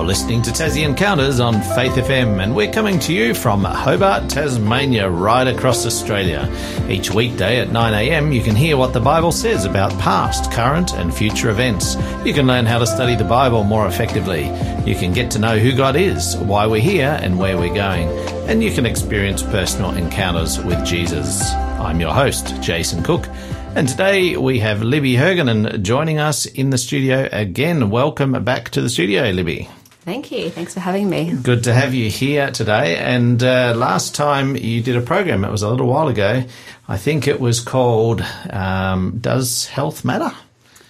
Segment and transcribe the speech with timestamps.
[0.00, 4.30] You're listening to Tassie Encounters on Faith FM, and we're coming to you from Hobart,
[4.30, 6.50] Tasmania, right across Australia.
[6.88, 11.14] Each weekday at 9am, you can hear what the Bible says about past, current, and
[11.14, 11.96] future events.
[12.24, 14.44] You can learn how to study the Bible more effectively.
[14.90, 18.08] You can get to know who God is, why we're here, and where we're going.
[18.48, 21.52] And you can experience personal encounters with Jesus.
[21.52, 23.28] I'm your host, Jason Cook.
[23.76, 27.90] And today we have Libby Hergenhan joining us in the studio again.
[27.90, 29.68] Welcome back to the studio, Libby.
[30.10, 30.50] Thank you.
[30.50, 31.32] Thanks for having me.
[31.40, 32.96] Good to have you here today.
[32.96, 36.42] And uh, last time you did a program, it was a little while ago.
[36.88, 40.32] I think it was called um, Does Health Matter?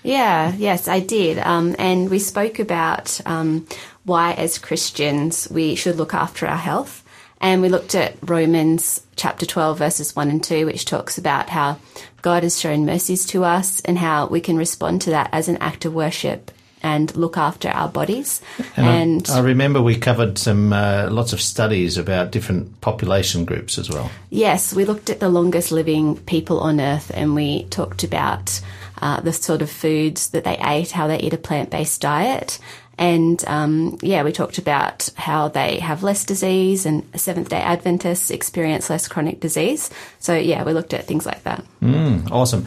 [0.03, 1.39] Yeah, yes, I did.
[1.39, 3.67] Um, and we spoke about um,
[4.05, 7.05] why, as Christians, we should look after our health.
[7.43, 11.79] And we looked at Romans chapter 12, verses 1 and 2, which talks about how
[12.23, 15.59] God has shown mercies to us and how we can respond to that as an
[15.59, 16.51] act of worship
[16.83, 18.41] and look after our bodies.
[18.77, 23.45] And, and I, I, remember we covered some uh, lots of studies about different population
[23.45, 24.11] groups as well.
[24.31, 28.61] Yes, we looked at the longest living people on earth and we talked about
[29.03, 32.59] uh, the sort of foods that they ate, how they eat a plant based diet,
[33.01, 38.31] and um, yeah, we talked about how they have less disease and Seventh day Adventists
[38.31, 39.89] experience less chronic disease.
[40.19, 41.65] So yeah, we looked at things like that.
[41.83, 42.67] Mm, awesome.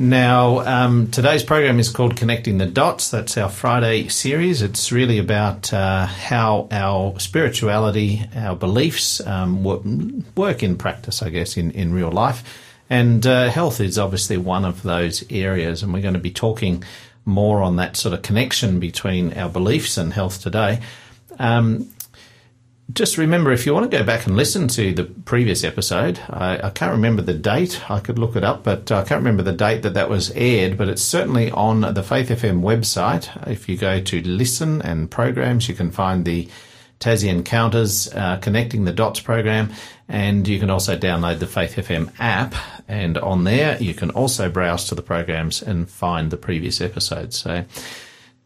[0.00, 3.10] Now, um, today's program is called Connecting the Dots.
[3.10, 4.62] That's our Friday series.
[4.62, 9.64] It's really about uh, how our spirituality, our beliefs um,
[10.36, 12.44] work in practice, I guess, in, in real life.
[12.88, 15.82] And uh, health is obviously one of those areas.
[15.82, 16.84] And we're going to be talking
[17.24, 20.78] more on that sort of connection between our beliefs and health today.
[21.40, 21.90] Um,
[22.92, 26.58] just remember, if you want to go back and listen to the previous episode, I,
[26.64, 27.90] I, can't remember the date.
[27.90, 30.78] I could look it up, but I can't remember the date that that was aired.
[30.78, 33.46] But it's certainly on the Faith FM website.
[33.46, 36.48] If you go to listen and programs, you can find the
[36.98, 39.72] Tassie Encounters uh, Connecting the Dots program,
[40.08, 42.54] and you can also download the Faith FM app.
[42.88, 47.38] And on there, you can also browse to the programs and find the previous episodes.
[47.38, 47.66] So,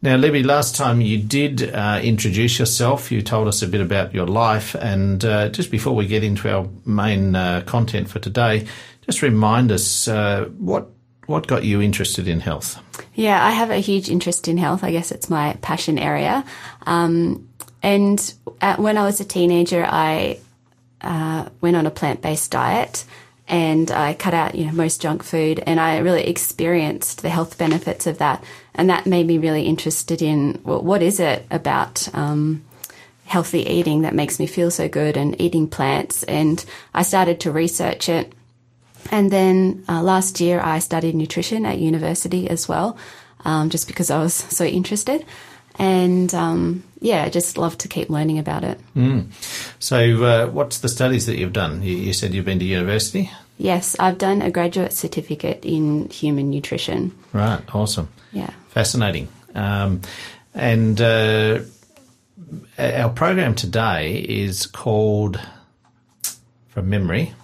[0.03, 3.13] now, Libby, last time you did uh, introduce yourself.
[3.13, 4.75] You told us a bit about your life.
[4.75, 8.67] And uh, just before we get into our main uh, content for today,
[9.03, 10.89] just remind us uh, what
[11.27, 12.81] what got you interested in health?
[13.15, 14.83] Yeah, I have a huge interest in health.
[14.83, 16.45] I guess it's my passion area.
[16.85, 17.49] Um,
[17.81, 20.41] and at, when I was a teenager, I
[21.01, 23.05] uh, went on a plant based diet
[23.53, 27.59] and I cut out you know most junk food and I really experienced the health
[27.59, 28.43] benefits of that
[28.75, 32.65] and that made me really interested in well, what is it about um,
[33.27, 36.65] healthy eating that makes me feel so good and eating plants and
[36.95, 38.33] I started to research it
[39.11, 42.97] and then uh, last year I studied nutrition at university as well
[43.45, 45.27] um, just because I was so interested
[45.79, 48.79] and um, yeah, I just love to keep learning about it.
[48.95, 49.33] Mm.
[49.79, 51.83] So, uh, what's the studies that you've done?
[51.83, 53.31] You, you, said you've been to university.
[53.59, 57.17] Yes, I've done a graduate certificate in human nutrition.
[57.33, 58.09] Right, awesome.
[58.33, 59.29] Yeah, fascinating.
[59.55, 60.01] Um,
[60.55, 61.61] and uh,
[62.79, 65.41] our program today is called,
[66.69, 67.35] from memory,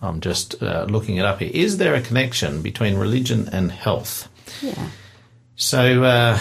[0.00, 1.50] I'm just uh, looking it up here.
[1.52, 4.28] Is there a connection between religion and health?
[4.60, 4.88] Yeah.
[5.54, 6.38] So, uh,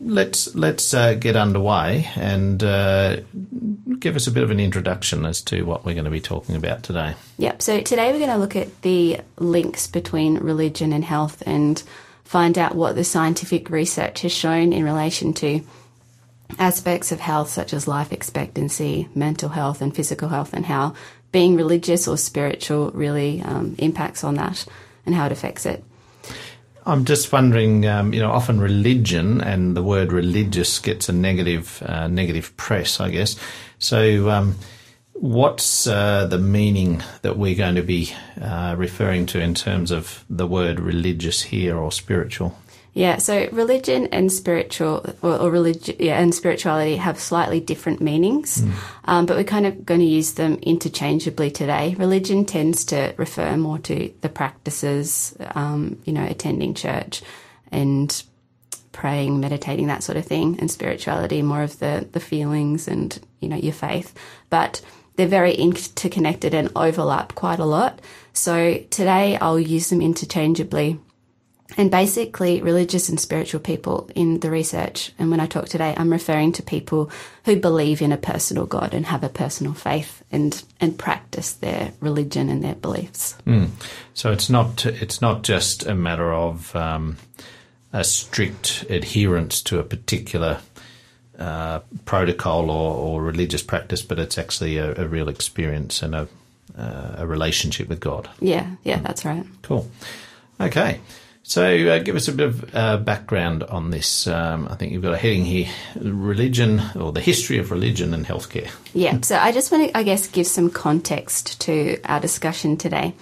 [0.00, 3.18] let's let's uh, get underway and uh,
[3.98, 6.56] give us a bit of an introduction as to what we're going to be talking
[6.56, 7.14] about today.
[7.38, 7.62] Yep.
[7.62, 11.82] So today we're going to look at the links between religion and health and
[12.24, 15.62] find out what the scientific research has shown in relation to
[16.58, 20.94] aspects of health such as life expectancy, mental health, and physical health, and how
[21.32, 24.64] being religious or spiritual really um, impacts on that
[25.04, 25.84] and how it affects it.
[26.86, 31.82] I'm just wondering, um, you know, often religion and the word religious gets a negative,
[31.84, 33.36] uh, negative press, I guess.
[33.78, 34.56] So, um,
[35.12, 40.24] what's uh, the meaning that we're going to be uh, referring to in terms of
[40.28, 42.56] the word religious here or spiritual?
[42.94, 48.60] Yeah, so religion and spiritual or, or religion, yeah, and spirituality have slightly different meanings,
[48.60, 48.72] mm.
[49.04, 51.94] um, but we're kind of going to use them interchangeably today.
[51.96, 57.22] Religion tends to refer more to the practices, um, you know, attending church
[57.70, 58.24] and
[58.90, 63.48] praying, meditating, that sort of thing, and spirituality more of the the feelings and you
[63.48, 64.14] know your faith,
[64.50, 64.80] but
[65.16, 68.00] they're very interconnected and overlap quite a lot.
[68.32, 70.98] So today I'll use them interchangeably
[71.76, 76.10] and basically, religious and spiritual people in the research, and when I talk today, I'm
[76.10, 77.10] referring to people
[77.44, 81.92] who believe in a personal God and have a personal faith and and practice their
[82.00, 83.36] religion and their beliefs.
[83.46, 83.68] Mm.
[84.14, 87.18] So it's not it's not just a matter of um,
[87.92, 90.60] a strict adherence to a particular
[91.38, 96.28] uh, protocol or, or, religious practice, but it's actually a, a real experience and a,
[96.76, 98.28] uh, a relationship with God.
[98.40, 99.46] Yeah, yeah, that's right.
[99.62, 99.88] Cool.
[100.60, 101.00] Okay.
[101.48, 104.26] So, uh, give us a bit of uh, background on this.
[104.26, 108.26] Um, I think you've got a heading here religion or the history of religion and
[108.26, 108.70] healthcare.
[108.92, 113.14] Yeah, so I just want to, I guess, give some context to our discussion today.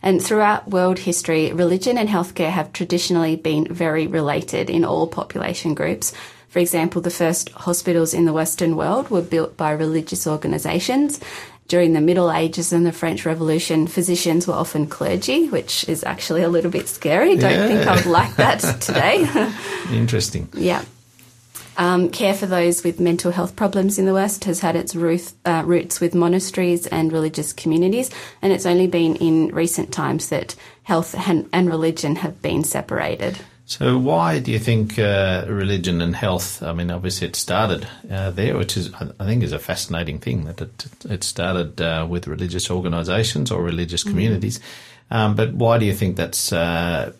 [0.00, 5.74] And throughout world history, religion and healthcare have traditionally been very related in all population
[5.74, 6.14] groups.
[6.54, 11.18] For example, the first hospitals in the Western world were built by religious organisations,
[11.66, 16.42] during the Middle Ages and the French Revolution, physicians were often clergy, which is actually
[16.42, 17.36] a little bit scary.
[17.36, 17.66] Don't yeah.
[17.66, 19.26] think I would like that today.
[19.90, 20.48] Interesting.
[20.54, 20.84] yeah.
[21.76, 25.32] Um, care for those with mental health problems in the West has had its root,
[25.44, 28.12] uh, roots with monasteries and religious communities,
[28.42, 30.54] and it's only been in recent times that
[30.84, 33.40] health and, and religion have been separated.
[33.66, 36.62] So, why do you think uh, religion and health?
[36.62, 40.44] I mean, obviously, it started uh, there, which is, I think, is a fascinating thing
[40.44, 44.10] that it, it started uh, with religious organisations or religious mm-hmm.
[44.10, 44.58] communities.
[44.58, 45.16] Mm-hmm.
[45.16, 47.12] Um, but why do you think that's uh,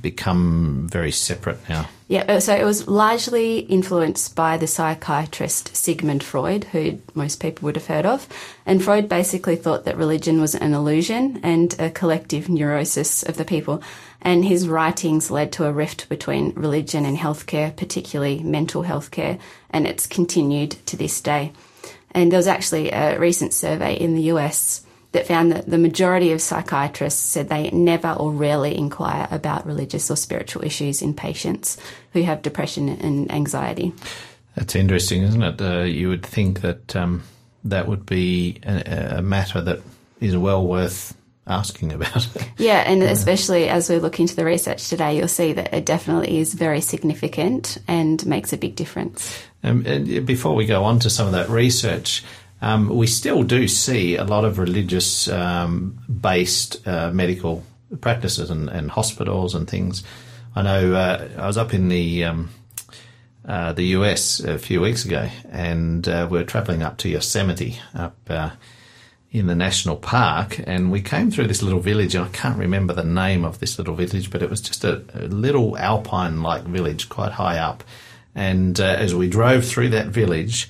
[0.00, 1.88] become very separate now?
[2.08, 7.66] Yeah, uh, so it was largely influenced by the psychiatrist Sigmund Freud, who most people
[7.66, 8.28] would have heard of.
[8.64, 13.44] And Freud basically thought that religion was an illusion and a collective neurosis of the
[13.44, 13.82] people
[14.22, 19.38] and his writings led to a rift between religion and healthcare, particularly mental health care,
[19.70, 21.52] and it's continued to this day.
[22.12, 26.32] And there was actually a recent survey in the US that found that the majority
[26.32, 31.78] of psychiatrists said they never or rarely inquire about religious or spiritual issues in patients
[32.12, 33.92] who have depression and anxiety.
[34.54, 35.60] That's interesting, isn't it?
[35.60, 37.22] Uh, you would think that um,
[37.64, 39.80] that would be a, a matter that
[40.20, 41.14] is well worth
[41.46, 42.48] asking about it.
[42.58, 43.10] Yeah, and yeah.
[43.10, 46.80] especially as we look into the research today, you'll see that it definitely is very
[46.80, 49.42] significant and makes a big difference.
[49.62, 52.24] Um, and before we go on to some of that research,
[52.62, 57.62] um, we still do see a lot of religious um, based uh, medical
[58.00, 60.02] practices and, and, hospitals and things.
[60.54, 62.50] I know uh, I was up in the um,
[63.46, 67.78] uh, the US a few weeks ago, and uh, we are travelling up to Yosemite
[67.94, 68.50] up uh,
[69.38, 72.94] in the national park, and we came through this little village, and I can't remember
[72.94, 77.08] the name of this little village, but it was just a, a little alpine-like village,
[77.08, 77.84] quite high up.
[78.34, 80.68] And uh, as we drove through that village,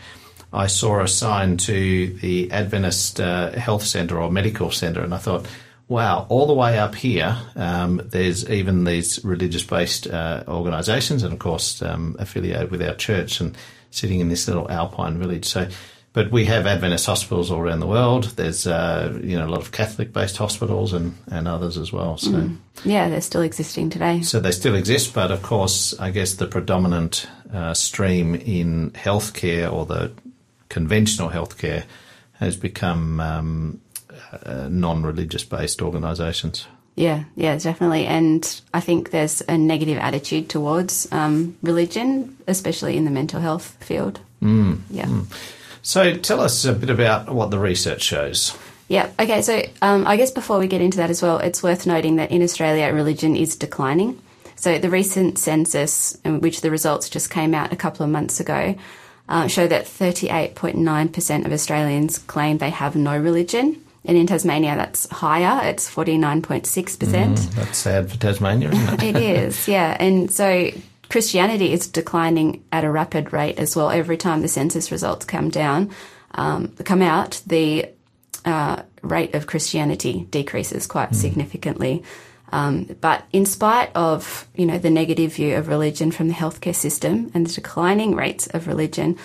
[0.52, 5.18] I saw a sign to the Adventist uh, Health Centre or Medical Centre, and I
[5.18, 5.46] thought,
[5.88, 11.38] wow, all the way up here, um, there's even these religious-based uh, organisations, and of
[11.38, 13.56] course um, affiliated with our church, and
[13.90, 15.44] sitting in this little alpine village.
[15.44, 15.68] So
[16.16, 18.24] but we have Adventist hospitals all around the world.
[18.36, 22.16] There's uh, you know a lot of Catholic-based hospitals and, and others as well.
[22.16, 22.56] So mm.
[22.86, 24.22] yeah, they're still existing today.
[24.22, 29.70] So they still exist, but of course, I guess the predominant uh, stream in healthcare
[29.70, 30.10] or the
[30.70, 31.84] conventional healthcare
[32.40, 33.80] has become um,
[34.42, 36.66] uh, non-religious based organisations.
[36.94, 38.06] Yeah, yeah, definitely.
[38.06, 43.76] And I think there's a negative attitude towards um, religion, especially in the mental health
[43.84, 44.20] field.
[44.40, 44.78] Mm.
[44.90, 45.04] Yeah.
[45.04, 45.26] Mm.
[45.86, 48.58] So tell us a bit about what the research shows.
[48.88, 51.86] Yeah, okay, so um, I guess before we get into that as well, it's worth
[51.86, 54.20] noting that in Australia, religion is declining.
[54.56, 58.40] So the recent census, in which the results just came out a couple of months
[58.40, 58.74] ago,
[59.28, 63.80] uh, show that 38.9% of Australians claim they have no religion.
[64.04, 65.68] And in Tasmania, that's higher.
[65.68, 66.66] It's 49.6%.
[66.66, 69.14] Mm, that's sad for Tasmania, isn't it?
[69.14, 69.96] it is, yeah.
[70.00, 70.72] And so
[71.08, 73.90] Christianity is declining at a rapid rate as well.
[73.90, 75.90] Every time the census results come down,
[76.32, 77.88] um, come out, the
[78.44, 81.14] uh, rate of Christianity decreases quite mm.
[81.14, 82.02] significantly.
[82.52, 86.74] Um, but in spite of you know the negative view of religion from the healthcare
[86.74, 89.18] system and the declining rates of religion,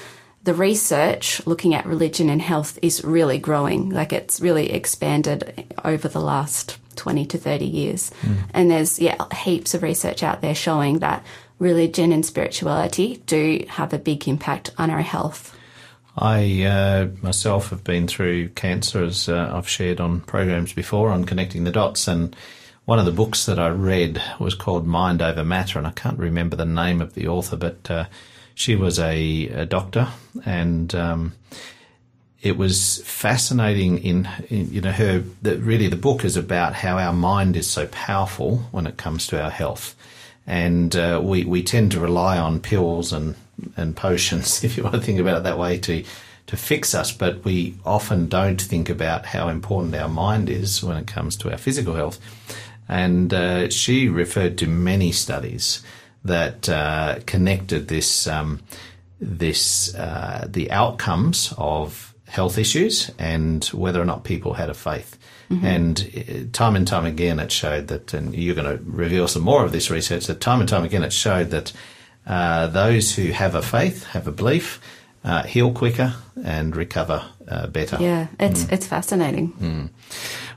[0.44, 3.90] the research looking at religion and health is really growing.
[3.90, 8.12] Like it's really expanded over the last 20 to 30 years.
[8.22, 8.38] Mm.
[8.54, 11.24] And there's, yeah, heaps of research out there showing that
[11.62, 15.56] religion and spirituality do have a big impact on our health.
[16.18, 21.24] I uh, myself have been through cancer, as uh, I've shared on programs before on
[21.24, 22.36] connecting the dots, and
[22.84, 26.20] one of the books that I read was called Mind Over Matter, and I can't
[26.20, 28.06] remember the name of the author, but uh,
[28.56, 30.10] she was a, a doctor,
[30.44, 31.34] and um,
[32.42, 34.00] it was fascinating.
[34.00, 37.70] In, in, you know her that really the book is about how our mind is
[37.70, 39.96] so powerful when it comes to our health
[40.48, 43.36] and uh, we we tend to rely on pills and
[43.78, 46.04] and potions, if you want to think about it that way, to
[46.48, 47.12] to fix us.
[47.12, 51.52] But we often don't think about how important our mind is when it comes to
[51.52, 52.20] our physical health.
[52.90, 55.82] And uh, she referred to many studies
[56.26, 58.28] that uh, connected this.
[58.28, 58.62] Um,
[59.22, 65.18] this uh, the outcomes of health issues and whether or not people had a faith.
[65.52, 65.66] Mm-hmm.
[65.66, 69.42] And uh, time and time again, it showed that, and you're going to reveal some
[69.42, 70.28] more of this research.
[70.28, 71.74] That time and time again, it showed that
[72.26, 74.80] uh, those who have a faith, have a belief,
[75.24, 77.98] uh, heal quicker and recover uh, better.
[78.00, 78.72] Yeah, it's mm.
[78.72, 79.54] it's fascinating.
[79.54, 79.90] Mm.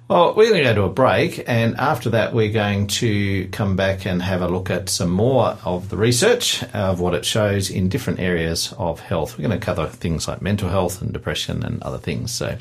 [0.06, 3.74] Well, we're going to go to a break, and after that, we're going to come
[3.74, 7.70] back and have a look at some more of the research of what it shows
[7.70, 9.38] in different areas of health.
[9.38, 12.32] We're going to cover things like mental health and depression and other things.
[12.32, 12.58] So,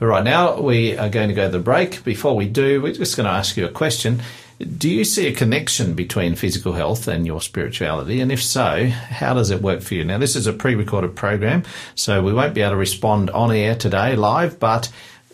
[0.00, 2.02] but right now, we are going to go to the break.
[2.04, 4.22] Before we do, we're just going to ask you a question.
[4.58, 8.22] Do you see a connection between physical health and your spirituality?
[8.22, 10.04] And if so, how does it work for you?
[10.04, 11.64] Now, this is a pre recorded program,
[11.96, 14.90] so we won't be able to respond on air today live, but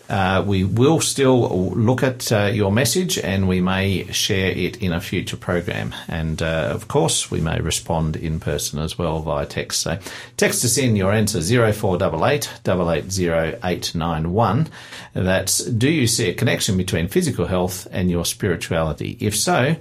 [0.09, 4.93] uh, we will still look at uh, your message and we may share it in
[4.93, 5.93] a future program.
[6.07, 9.81] And uh, of course, we may respond in person as well via text.
[9.81, 9.99] So
[10.37, 14.69] text us in your answer 0488 880891.
[15.13, 19.17] That's do you see a connection between physical health and your spirituality?
[19.19, 19.75] If so,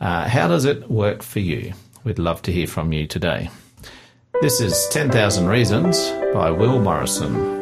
[0.00, 1.74] uh, how does it work for you?
[2.04, 3.50] We'd love to hear from you today.
[4.40, 7.57] This is 10,000 Reasons by Will Morrison.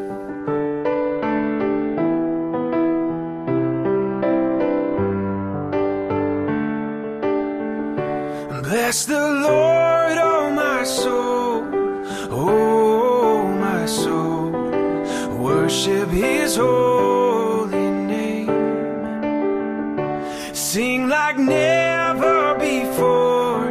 [15.86, 18.48] Worship His holy name.
[20.52, 23.70] Sing like never before,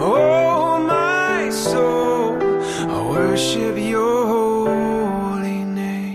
[0.00, 2.36] oh my soul,
[2.90, 6.14] I worship Your holy name.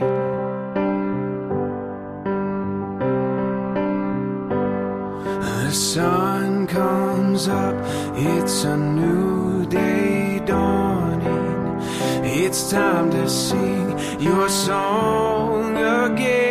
[5.41, 7.75] The sun comes up
[8.15, 11.79] it's a new day dawning.
[12.23, 13.88] It's time to sing
[14.19, 16.48] your song again.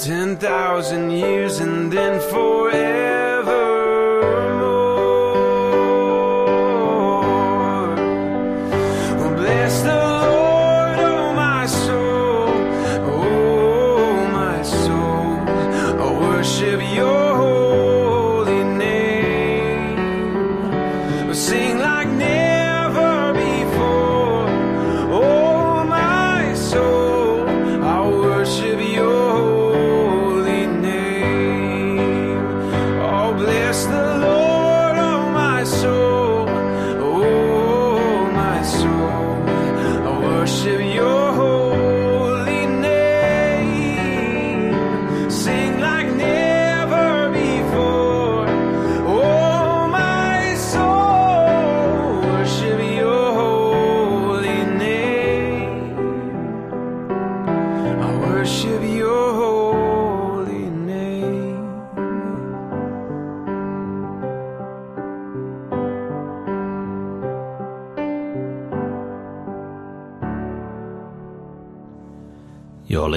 [0.00, 2.49] Ten thousand years and then forevermore.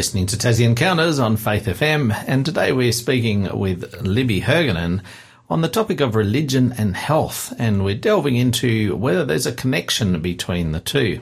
[0.04, 5.02] Listening to Tassie Encounters on Faith FM, and today we're speaking with Libby Hergenhan
[5.50, 10.22] on the topic of religion and health, and we're delving into whether there's a connection
[10.22, 11.22] between the two.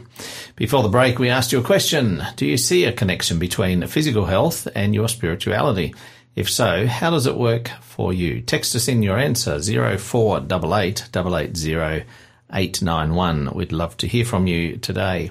[0.56, 4.26] Before the break, we asked you a question Do you see a connection between physical
[4.26, 5.94] health and your spirituality?
[6.36, 8.42] If so, how does it work for you?
[8.42, 12.08] Text us in your answer 0488 880
[12.52, 13.52] 891.
[13.54, 15.30] We'd love to hear from you today.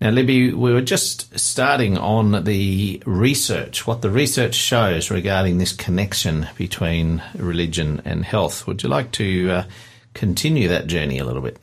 [0.00, 5.72] Now, Libby, we were just starting on the research, what the research shows regarding this
[5.72, 8.66] connection between religion and health.
[8.68, 9.64] Would you like to uh,
[10.14, 11.60] continue that journey a little bit?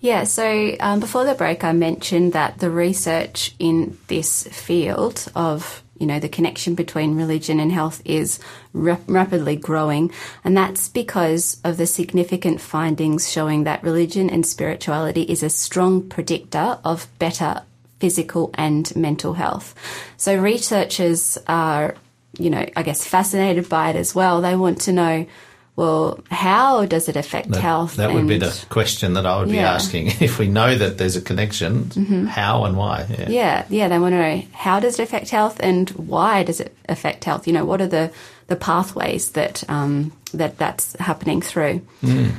[0.00, 5.82] Yeah, so um, before the break, I mentioned that the research in this field of
[6.02, 8.40] you know, the connection between religion and health is
[8.72, 10.10] rap- rapidly growing.
[10.42, 16.08] And that's because of the significant findings showing that religion and spirituality is a strong
[16.08, 17.62] predictor of better
[18.00, 19.76] physical and mental health.
[20.16, 21.94] So researchers are,
[22.36, 24.40] you know, I guess fascinated by it as well.
[24.40, 25.26] They want to know
[25.74, 27.96] well, how does it affect that, health?
[27.96, 29.54] That would be the question that I would yeah.
[29.54, 30.06] be asking.
[30.20, 32.26] If we know that there's a connection, mm-hmm.
[32.26, 33.06] how and why?
[33.08, 33.28] Yeah.
[33.28, 36.76] yeah, yeah, they want to know how does it affect health and why does it
[36.88, 37.46] affect health?
[37.46, 38.12] You know, what are the,
[38.48, 41.80] the pathways that um, that that's happening through?
[42.02, 42.32] Mm.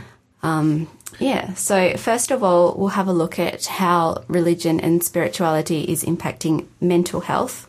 [0.44, 0.88] Um,
[1.20, 6.04] yeah, so first of all, we'll have a look at how religion and spirituality is
[6.04, 7.68] impacting mental health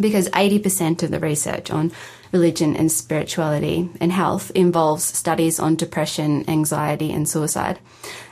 [0.00, 1.92] because 80% of the research on
[2.32, 7.78] religion and spirituality and health involves studies on depression, anxiety, and suicide.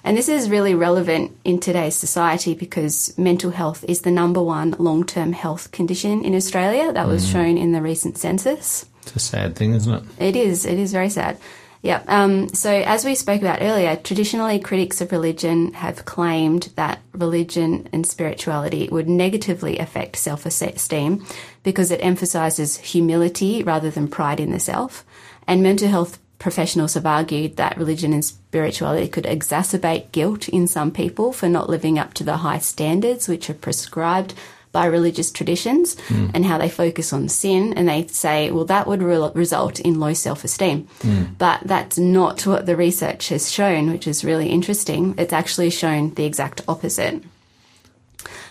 [0.05, 4.77] And this is really relevant in today's society because mental health is the number one
[4.79, 6.93] long term health condition in Australia.
[6.93, 7.33] That was mm.
[7.33, 8.87] shown in the recent census.
[9.03, 10.03] It's a sad thing, isn't it?
[10.19, 10.65] It is.
[10.65, 11.39] It is very sad.
[11.87, 12.03] Yeah.
[12.09, 17.89] Um, so, as we spoke about earlier, traditionally critics of religion have claimed that religion
[17.93, 21.25] and spirituality would negatively affect self esteem
[21.63, 25.05] because it emphasizes humility rather than pride in the self.
[25.47, 30.91] And mental health professionals have argued that religion and spirituality could exacerbate guilt in some
[30.91, 34.35] people for not living up to the high standards which are prescribed
[34.77, 36.31] by religious traditions mm.
[36.35, 37.73] and how they focus on sin.
[37.79, 40.87] And they say, well, that would re- result in low self esteem.
[41.01, 41.39] Mm.
[41.39, 45.15] But that's not what the research has shown, which is really interesting.
[45.17, 47.25] It's actually shown the exact opposite.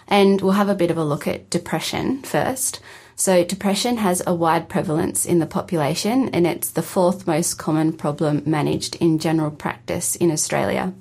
[0.07, 2.79] And we'll have a bit of a look at depression first.
[3.15, 7.93] So, depression has a wide prevalence in the population, and it's the fourth most common
[7.93, 10.91] problem managed in general practice in Australia.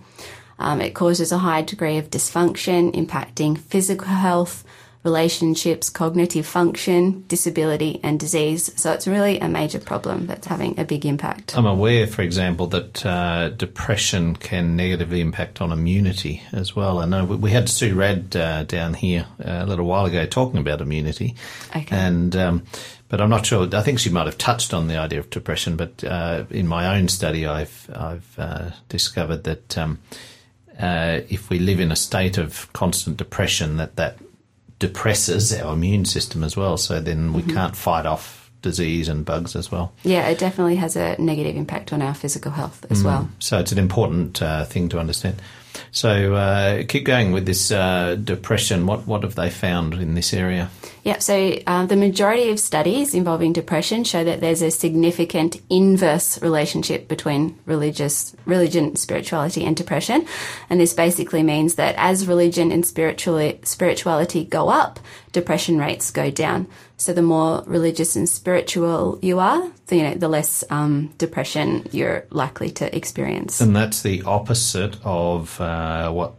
[0.59, 4.65] Um, it causes a high degree of dysfunction, impacting physical health,
[5.05, 8.73] relationships, cognitive function, disability, and disease.
[8.81, 11.57] So it's really a major problem that's having a big impact.
[11.57, 16.99] I'm aware, for example, that uh, depression can negatively impact on immunity as well.
[17.01, 20.59] I know we had Sue Radd uh, down here uh, a little while ago talking
[20.59, 21.37] about immunity.
[21.77, 21.95] Okay.
[21.95, 22.63] And, um,
[23.09, 23.69] but I'm not sure.
[23.73, 25.77] I think she might have touched on the idea of depression.
[25.77, 30.01] But uh, in my own study, I've I've uh, discovered that um,
[30.81, 34.19] uh, if we live in a state of constant depression, that that
[34.79, 36.77] depresses our immune system as well.
[36.77, 37.55] So then we mm-hmm.
[37.55, 39.93] can't fight off disease and bugs as well.
[40.03, 43.07] Yeah, it definitely has a negative impact on our physical health as mm.
[43.07, 43.29] well.
[43.39, 45.41] So it's an important uh, thing to understand.
[45.93, 48.87] So uh, keep going with this uh, depression.
[48.87, 50.71] What what have they found in this area?
[51.05, 56.41] Yeah, so uh, the majority of studies involving depression show that there's a significant inverse
[56.41, 60.27] relationship between religious religion, spirituality, and depression,
[60.71, 64.99] and this basically means that as religion and spirituality spirituality go up,
[65.33, 66.67] depression rates go down.
[66.97, 71.87] So the more religious and spiritual you are, the, you know, the less um, depression
[71.93, 73.61] you're likely to experience.
[73.61, 76.35] And that's the opposite of uh, what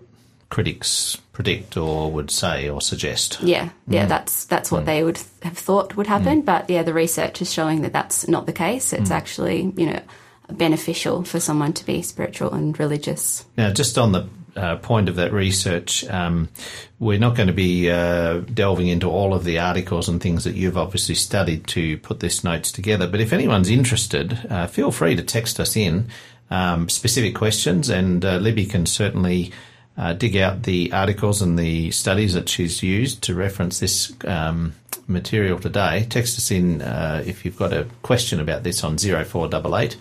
[0.55, 3.39] critics predict or would say or suggest.
[3.41, 4.07] Yeah, yeah, mm.
[4.07, 4.85] that's that's what mm.
[4.85, 6.43] they would have thought would happen.
[6.43, 6.45] Mm.
[6.45, 8.93] But yeah, the research is showing that that's not the case.
[8.93, 9.15] It's mm.
[9.15, 10.01] actually you know
[10.49, 13.45] beneficial for someone to be spiritual and religious.
[13.57, 16.47] Now, just on the uh, point of that research, um,
[16.99, 20.55] we're not going to be uh, delving into all of the articles and things that
[20.55, 23.07] you've obviously studied to put this notes together.
[23.07, 26.07] But if anyone's interested, uh, feel free to text us in
[26.49, 29.51] um, specific questions, and uh, Libby can certainly.
[29.97, 34.75] Uh, dig out the articles and the studies that she's used to reference this um,
[35.07, 36.05] material today.
[36.09, 39.95] Text us in uh, if you've got a question about this on 0488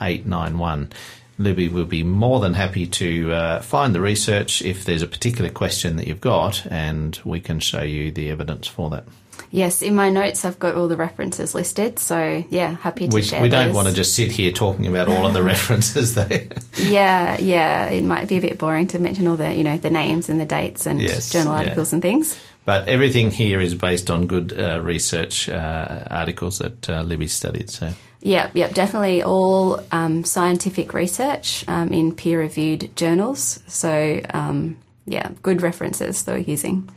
[0.00, 0.94] 880
[1.40, 5.48] Libby will be more than happy to uh, find the research if there's a particular
[5.50, 9.04] question that you've got, and we can show you the evidence for that.
[9.52, 13.22] Yes, in my notes I've got all the references listed, so yeah, happy to we,
[13.22, 13.42] share.
[13.42, 13.74] We don't those.
[13.74, 16.46] want to just sit here talking about all of the references there.
[16.78, 19.90] yeah, yeah, it might be a bit boring to mention all the you know the
[19.90, 21.96] names and the dates and yes, journal articles yeah.
[21.96, 22.40] and things.
[22.64, 27.70] But everything here is based on good uh, research uh, articles that uh, Libby studied.
[27.70, 27.92] So.
[28.22, 33.60] Yep, yep, definitely all um, scientific research um, in peer reviewed journals.
[33.66, 36.90] So, um, yeah, good references that we're using.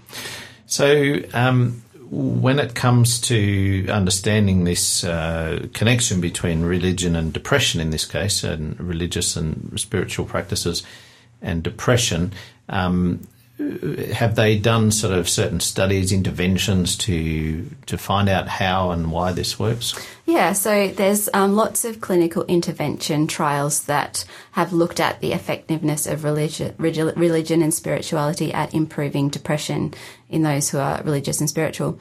[0.66, 1.83] So, um,
[2.13, 8.43] when it comes to understanding this uh, connection between religion and depression, in this case,
[8.43, 10.84] and religious and spiritual practices
[11.41, 12.32] and depression,
[12.69, 13.28] um,
[14.13, 19.32] have they done sort of certain studies, interventions to to find out how and why
[19.32, 19.94] this works?
[20.26, 26.08] Yeah, so there's um, lots of clinical intervention trials that have looked at the effectiveness
[26.08, 29.94] of religion, religion and spirituality at improving depression
[30.30, 32.00] in those who are religious and spiritual.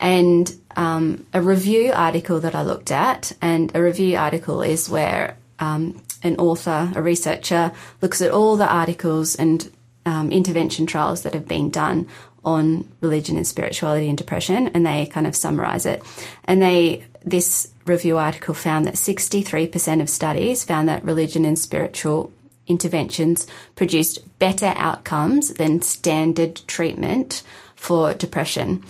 [0.00, 5.36] And um, a review article that I looked at, and a review article is where
[5.60, 9.70] um, an author, a researcher, looks at all the articles and
[10.08, 12.08] um, intervention trials that have been done
[12.44, 16.02] on religion and spirituality and depression, and they kind of summarize it.
[16.44, 22.32] And they this review article found that 63% of studies found that religion and spiritual
[22.66, 27.42] interventions produced better outcomes than standard treatment
[27.74, 28.84] for depression.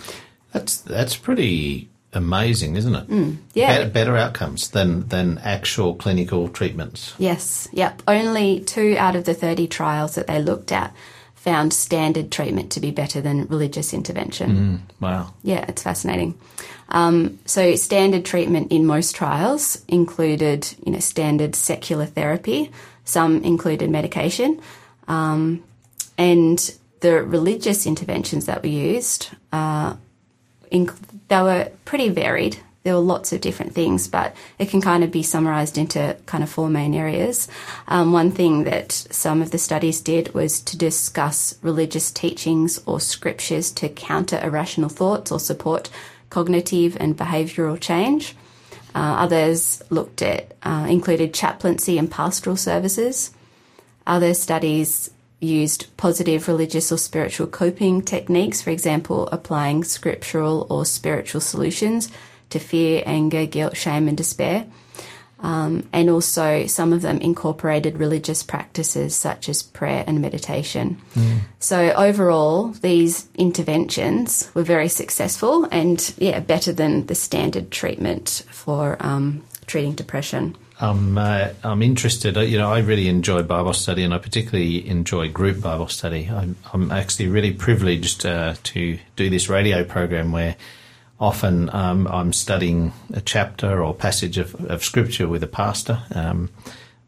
[0.53, 3.07] That's that's pretty amazing, isn't it?
[3.07, 7.13] Mm, yeah, better, better, outcomes than than actual clinical treatments.
[7.17, 8.01] Yes, yep.
[8.07, 10.93] Only two out of the thirty trials that they looked at
[11.35, 14.51] found standard treatment to be better than religious intervention.
[14.51, 15.33] Mm, wow.
[15.41, 16.37] Yeah, it's fascinating.
[16.89, 22.71] Um, so standard treatment in most trials included, you know, standard secular therapy.
[23.05, 24.61] Some included medication,
[25.07, 25.63] um,
[26.17, 29.29] and the religious interventions that were used.
[29.51, 29.95] Uh,
[30.71, 30.95] inc-
[31.27, 32.57] they were pretty varied.
[32.83, 36.43] There were lots of different things, but it can kind of be summarized into kind
[36.43, 37.47] of four main areas.
[37.87, 43.01] Um, one thing that some of the studies did was to discuss religious teachings or
[43.01, 45.89] scriptures to counter irrational thoughts or support
[46.29, 48.35] cognitive and behavioural change.
[48.95, 53.31] Uh, others looked at uh, included chaplaincy and pastoral services.
[54.07, 61.41] Other studies used positive religious or spiritual coping techniques, for example, applying scriptural or spiritual
[61.41, 62.09] solutions
[62.49, 64.65] to fear, anger, guilt, shame, and despair.
[65.41, 71.01] Um, and also, some of them incorporated religious practices such as prayer and meditation.
[71.15, 71.39] Mm.
[71.59, 78.97] So, overall, these interventions were very successful and, yeah, better than the standard treatment for
[78.99, 80.57] um, treating depression.
[80.79, 82.37] I'm uh, I'm interested.
[82.37, 86.29] You know, I really enjoy Bible study, and I particularly enjoy group Bible study.
[86.31, 90.55] I'm, I'm actually really privileged uh, to do this radio program where
[91.19, 96.01] often um, I'm studying a chapter or passage of, of scripture with a pastor.
[96.15, 96.49] Um,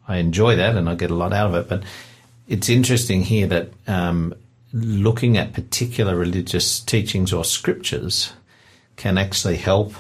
[0.05, 1.69] I enjoy that, and I get a lot out of it.
[1.69, 1.84] But
[2.49, 4.34] it's interesting here that um,
[4.73, 8.34] looking at particular religious teachings or scriptures
[8.97, 9.93] can actually help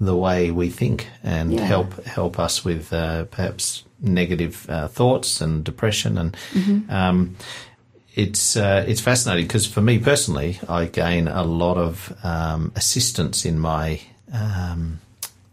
[0.00, 1.62] the way we think and yeah.
[1.62, 6.90] help help us with uh, perhaps negative uh, thoughts and depression and mm-hmm.
[6.90, 7.36] um,
[8.14, 13.44] it's uh, it's fascinating because for me personally I gain a lot of um, assistance
[13.44, 14.00] in my
[14.32, 15.00] um,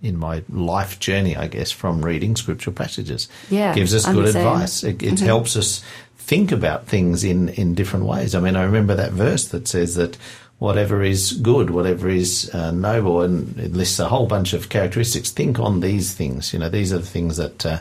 [0.04, 4.84] in my life journey I guess from reading scriptural passages yeah gives us good advice
[4.84, 5.26] it, it mm-hmm.
[5.26, 5.84] helps us
[6.18, 9.96] think about things in in different ways I mean I remember that verse that says
[9.96, 10.18] that
[10.60, 15.32] whatever is good, whatever is uh, noble, and it lists a whole bunch of characteristics.
[15.32, 16.54] Think on these things.
[16.54, 17.80] You know, these are the things that uh,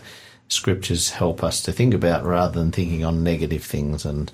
[0.48, 4.04] scriptures help us to think about rather than thinking on negative things.
[4.04, 4.30] And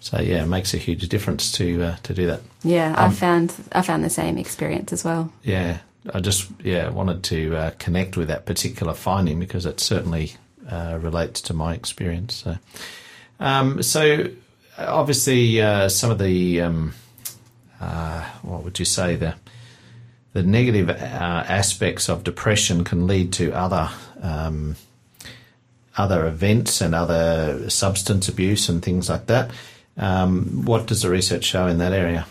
[0.00, 2.40] so, yeah, it makes a huge difference to uh, to do that.
[2.62, 5.32] Yeah, um, I found I found the same experience as well.
[5.42, 5.78] Yeah,
[6.12, 10.34] I just yeah wanted to uh, connect with that particular finding because it certainly
[10.70, 12.34] uh, relates to my experience.
[12.34, 12.58] So,
[13.40, 14.28] um, so
[14.76, 16.94] obviously, uh, some of the um,
[17.80, 19.34] uh, what would you say the
[20.32, 23.90] the negative uh, aspects of depression can lead to other
[24.22, 24.76] um,
[25.96, 29.50] other events and other substance abuse and things like that.
[29.96, 32.26] Um, what does the research show in that area?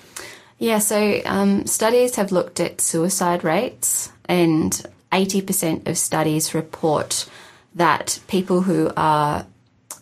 [0.58, 4.72] Yeah, so um, studies have looked at suicide rates, and
[5.12, 7.30] 80% of studies report
[7.76, 9.46] that people who are,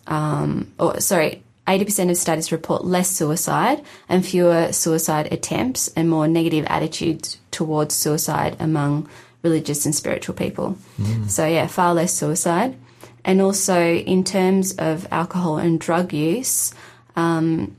[0.06, 6.28] um, or sorry, 80% of studies report less suicide and fewer suicide attempts and more
[6.28, 9.08] negative attitudes towards suicide among
[9.42, 10.76] religious and spiritual people.
[11.00, 11.28] Mm.
[11.28, 12.76] So, yeah, far less suicide.
[13.24, 16.72] And also, in terms of alcohol and drug use,
[17.16, 17.76] um,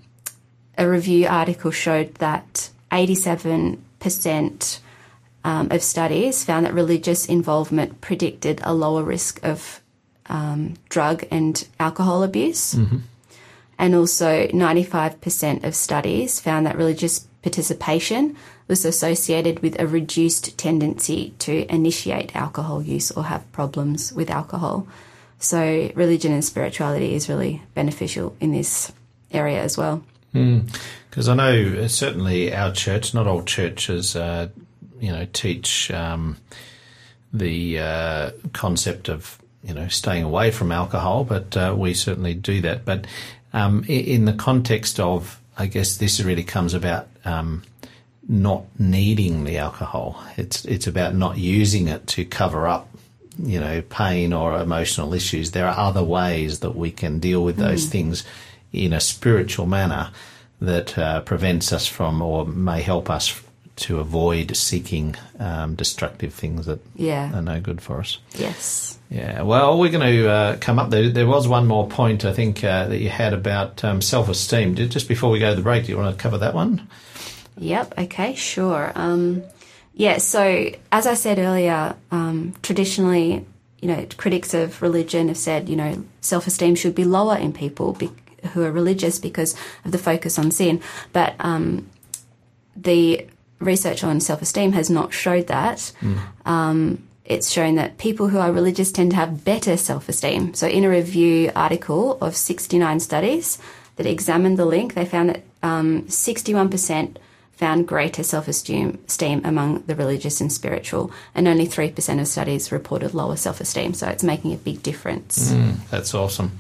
[0.78, 4.80] a review article showed that 87%
[5.44, 9.82] um, of studies found that religious involvement predicted a lower risk of
[10.28, 12.74] um, drug and alcohol abuse.
[12.74, 12.98] Mm-hmm.
[13.80, 18.36] And also, 95% of studies found that religious participation
[18.68, 24.88] was associated with a reduced tendency to initiate alcohol use or have problems with alcohol.
[25.40, 28.92] So, religion and spirituality is really beneficial in this
[29.32, 30.04] area as well.
[31.10, 34.50] Because I know uh, certainly our church, not all churches, uh,
[35.00, 36.38] you know, teach um,
[37.34, 42.62] the uh, concept of you know staying away from alcohol, but uh, we certainly do
[42.62, 42.86] that.
[42.86, 43.08] But
[43.58, 47.64] um, in the context of, I guess this really comes about um,
[48.28, 50.24] not needing the alcohol.
[50.38, 52.88] It's it's about not using it to cover up.
[53.40, 55.52] You know, pain or emotional issues.
[55.52, 58.24] There are other ways that we can deal with those things
[58.74, 60.10] in a spiritual manner
[60.60, 63.44] that uh, prevents us from or may help us
[63.78, 67.34] to avoid seeking um, destructive things that Yeah.
[67.38, 68.18] are no good for us.
[68.36, 68.98] Yes.
[69.10, 71.10] Yeah, well, we're going to uh, come up there.
[71.10, 74.74] There was one more point I think uh, that you had about um, self-esteem.
[74.76, 76.88] Did- Just before we go to the break, do you want to cover that one?
[77.58, 77.94] Yep.
[77.98, 78.36] Okay.
[78.36, 78.92] Sure.
[78.96, 79.44] Um,
[79.94, 80.18] yeah.
[80.18, 83.46] So as I said earlier, um, traditionally,
[83.82, 87.94] you know, critics of religion have said, you know, self-esteem should be lower in people
[87.94, 88.10] be-
[88.54, 90.82] who are religious because of the focus on sin.
[91.14, 91.90] But um,
[92.76, 93.26] the
[93.60, 95.92] research on self-esteem has not showed that.
[96.46, 100.54] Um, it's shown that people who are religious tend to have better self-esteem.
[100.54, 103.58] So in a review article of 69 studies
[103.98, 107.18] that examined the link, they found that um, 61%
[107.58, 113.14] found greater self-esteem esteem among the religious and spiritual, and only 3% of studies reported
[113.16, 113.94] lower self-esteem.
[113.96, 115.52] So it's making a big difference.
[115.90, 116.52] That's awesome.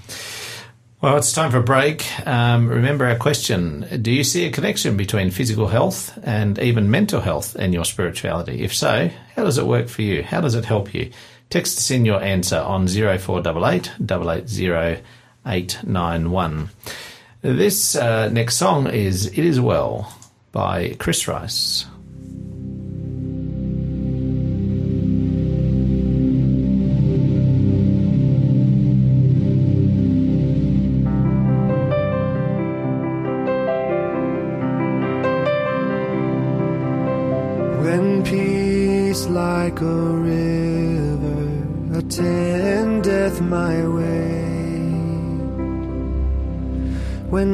[0.99, 2.07] Well, it's time for a break.
[2.27, 7.21] Um, remember our question Do you see a connection between physical health and even mental
[7.21, 8.63] health and your spirituality?
[8.63, 10.23] If so, how does it work for you?
[10.23, 11.11] How does it help you?
[11.51, 15.03] Text us in your answer on 0488 880
[15.45, 16.69] 891.
[17.41, 20.11] This uh, next song is It Is Well
[20.51, 21.85] by Chris Rice.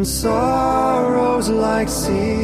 [0.05, 2.42] Sorrows like sea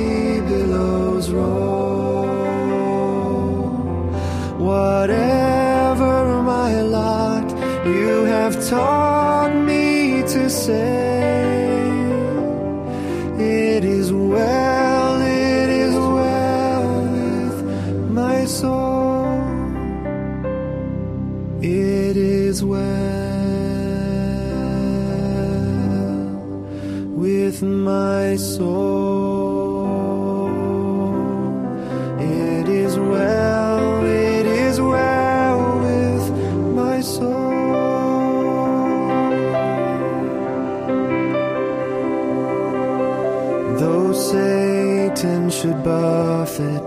[45.20, 46.80] Satan should buffet,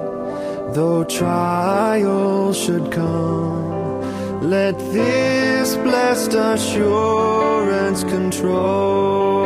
[0.72, 4.00] though trials should come,
[4.48, 9.42] let this blessed assurance control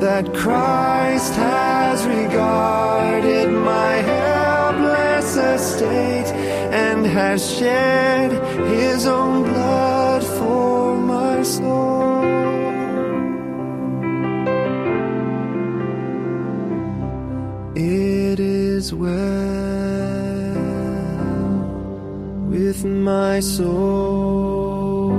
[0.00, 6.34] that Christ has regarded my helpless estate
[6.72, 8.32] and has shed
[8.74, 11.89] his own blood for my soul.
[18.90, 20.50] Is well
[22.48, 25.12] with my soul.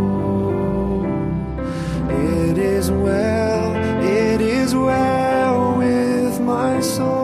[2.10, 7.22] It is well, it is well with my soul.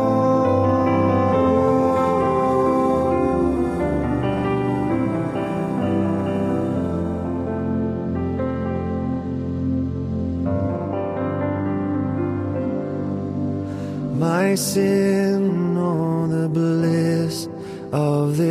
[14.20, 15.16] My sin,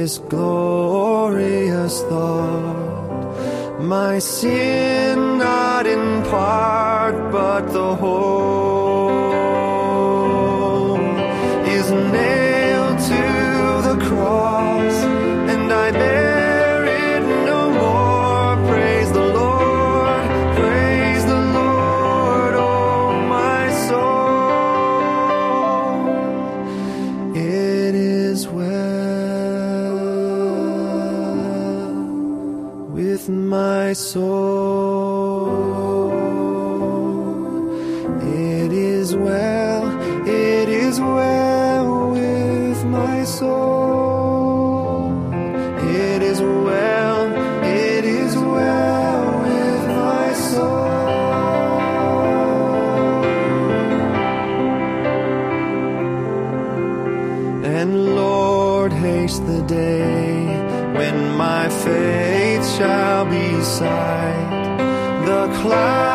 [0.06, 3.80] this glorious thought.
[3.80, 8.65] My sin, not in part, but the whole,
[33.86, 35.46] my soul.
[38.20, 39.86] It is well,
[40.26, 45.30] it is well with my soul.
[46.02, 47.26] It is well,
[47.62, 50.88] it is well with my soul.
[57.78, 60.46] And Lord, haste the day
[60.98, 63.45] when my faith shall be.
[65.68, 66.05] The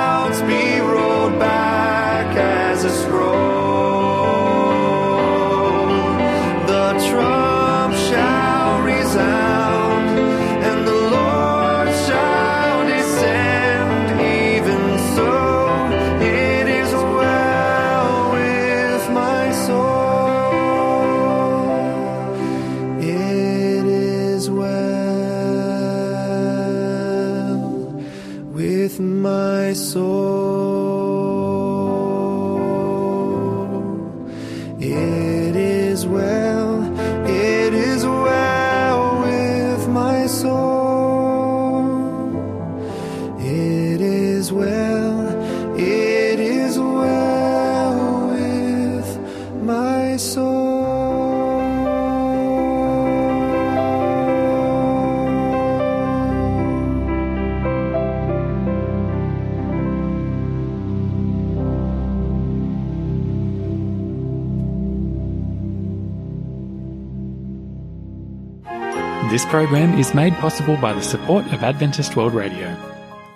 [69.51, 72.73] program is made possible by the support of Adventist World Radio.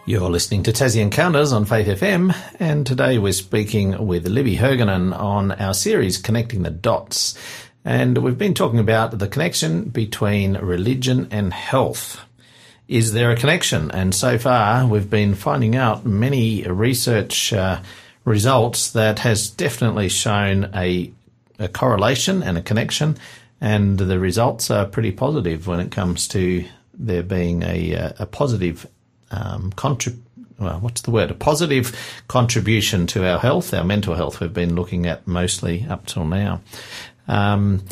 [0.06, 5.14] You're listening to Tassie Encounters on Faith FM, and today we're speaking with Libby Hergenhan
[5.14, 7.38] on our series Connecting the Dots.
[7.84, 12.22] And we've been talking about the connection between religion and health.
[12.88, 13.92] Is there a connection?
[13.92, 17.82] And so far, we've been finding out many research uh,
[18.24, 21.12] results that has definitely shown a,
[21.60, 23.18] a correlation and a connection,
[23.62, 28.26] and the results are pretty positive when it comes to there being a, uh, a
[28.26, 28.88] positive
[29.32, 29.72] um,
[30.58, 31.32] well, what's the word?
[31.32, 31.96] A positive
[32.28, 34.40] contribution to our health, our mental health.
[34.40, 36.62] We've been looking at mostly up till now.
[37.28, 37.84] Um,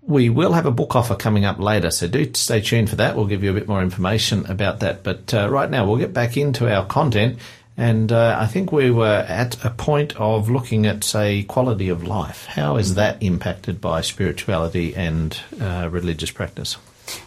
[0.00, 3.16] we will have a book offer coming up later, so do stay tuned for that.
[3.16, 5.02] We'll give you a bit more information about that.
[5.02, 7.38] But uh, right now, we'll get back into our content.
[7.76, 12.04] And uh, I think we were at a point of looking at, say, quality of
[12.04, 12.46] life.
[12.46, 16.78] How is that impacted by spirituality and uh, religious practice?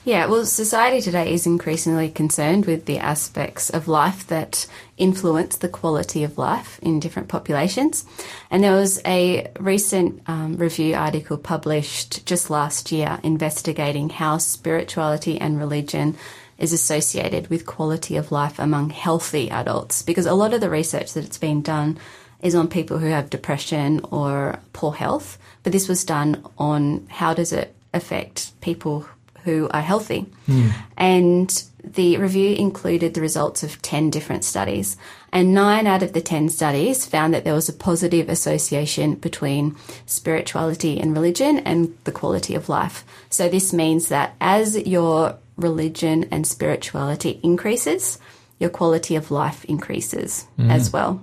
[0.03, 5.69] Yeah, well, society today is increasingly concerned with the aspects of life that influence the
[5.69, 8.05] quality of life in different populations.
[8.51, 15.39] And there was a recent um, review article published just last year investigating how spirituality
[15.39, 16.17] and religion
[16.59, 20.03] is associated with quality of life among healthy adults.
[20.03, 21.97] Because a lot of the research that's been done
[22.41, 27.33] is on people who have depression or poor health, but this was done on how
[27.33, 29.07] does it affect people
[29.43, 30.25] who are healthy.
[30.45, 30.67] Hmm.
[30.97, 34.97] And the review included the results of 10 different studies.
[35.31, 39.75] And nine out of the 10 studies found that there was a positive association between
[40.05, 43.05] spirituality and religion and the quality of life.
[43.29, 48.19] So this means that as your religion and spirituality increases,
[48.59, 51.21] your quality of life increases as well.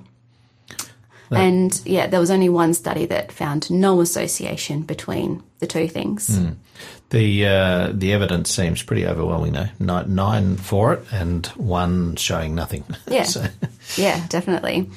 [1.31, 6.39] And yeah, there was only one study that found no association between the two things.
[7.11, 9.69] The uh, the evidence seems pretty overwhelming, though.
[9.79, 12.85] Nine, nine for it, and one showing nothing.
[13.09, 13.23] Yeah.
[13.25, 13.47] So,
[13.97, 14.91] Yeah, definitely.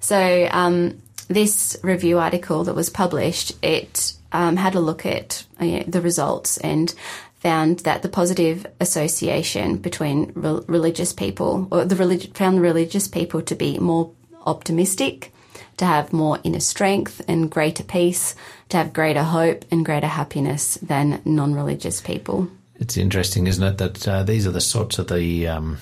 [0.00, 5.82] So um, this review article that was published, it um, had a look at uh,
[5.88, 6.94] the results and
[7.38, 13.08] found that the positive association between re- religious people, or the relig- found the religious
[13.08, 14.10] people to be more
[14.46, 15.32] optimistic,
[15.76, 18.34] to have more inner strength and greater peace,
[18.68, 22.48] to have greater hope and greater happiness than non-religious people.
[22.78, 25.78] it's interesting, isn't it, that uh, these are the sorts of the, um,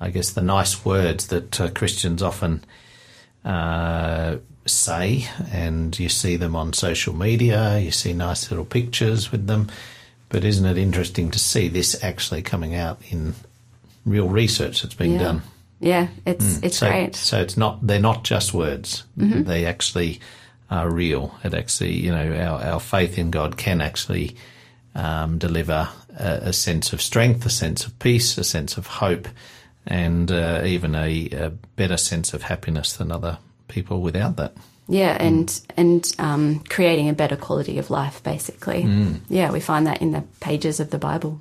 [0.00, 2.64] I guess, the nice words that uh, Christians often
[3.44, 4.36] uh,
[4.66, 7.78] say, and you see them on social media.
[7.78, 9.68] You see nice little pictures with them,
[10.30, 13.34] but isn't it interesting to see this actually coming out in
[14.06, 15.18] real research that's being Yeah.
[15.22, 15.42] done?
[15.82, 17.16] Yeah, it's it's so, great.
[17.16, 19.04] So it's not they're not just words.
[19.16, 20.20] They actually
[20.70, 21.34] are real.
[21.42, 24.36] It actually, you know, our, our faith in God can actually
[24.94, 29.26] um, deliver a, a sense of strength, a sense of peace, a sense of hope,
[29.86, 34.52] and uh, even a, a better sense of happiness than other people without that.
[34.90, 38.82] Yeah, and and um, creating a better quality of life, basically.
[39.28, 41.40] Yeah, we find that in the pages of the Bible.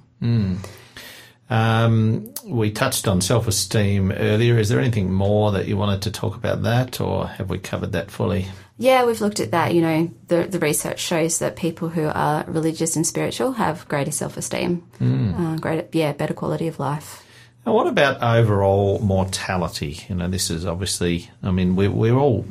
[1.50, 4.60] Um, we touched on self esteem earlier.
[4.60, 7.94] Is there anything more that you wanted to talk about that, or have we covered
[7.94, 8.46] that fully?
[8.78, 9.74] Yeah, we've looked at that.
[9.74, 14.12] You know, the, the research shows that people who are religious and spiritual have greater
[14.12, 17.26] self esteem, uh, greater, yeah, better quality of life.
[17.66, 20.00] Now, what about overall mortality?
[20.08, 22.46] You know, this is obviously, I mean, we're, we're all,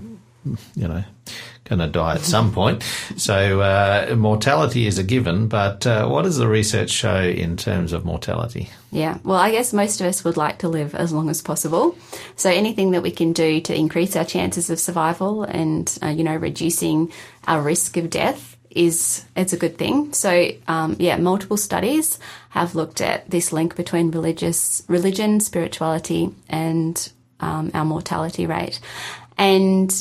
[0.45, 1.05] you know,
[1.65, 2.83] going to die at some point.
[3.17, 7.93] So, uh, mortality is a given, but uh, what does the research show in terms
[7.93, 8.71] of mortality?
[8.91, 11.97] Yeah, well, I guess most of us would like to live as long as possible.
[12.37, 16.25] So anything that we can do to increase our chances of survival and, uh, you
[16.25, 17.13] know, reducing
[17.47, 20.13] our risk of death is it's a good thing.
[20.13, 22.19] So um, yeah, multiple studies
[22.51, 27.11] have looked at this link between religious religion, spirituality, and
[27.41, 28.81] um, our mortality rate,
[29.37, 29.93] and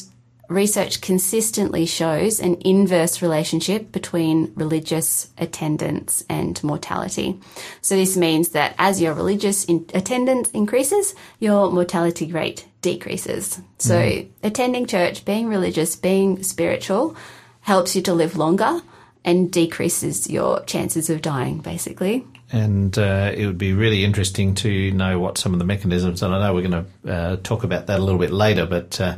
[0.50, 7.40] research consistently shows an inverse relationship between religious attendance and mortality.
[7.82, 13.60] So this means that as your religious in- attendance increases, your mortality rate decreases.
[13.78, 17.18] So attending church, being religious, being spiritual
[17.62, 18.82] helps you to live longer
[19.26, 22.26] and decreases your chances of dying basically.
[22.50, 26.34] And uh, it would be really interesting to know what some of the mechanisms, and
[26.34, 29.18] I know we're going to uh, talk about that a little bit later, but uh,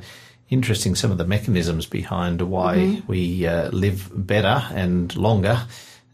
[0.50, 5.62] interesting some of the mechanisms behind why we uh, live better and longer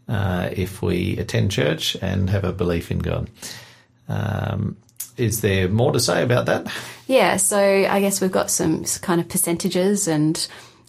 [0.08, 3.30] uh, if we attend church and have a belief in God.
[4.08, 4.76] Um,
[5.16, 6.70] is there more to say about that?
[7.06, 10.46] Yeah, so I guess we've got some kind of percentages, and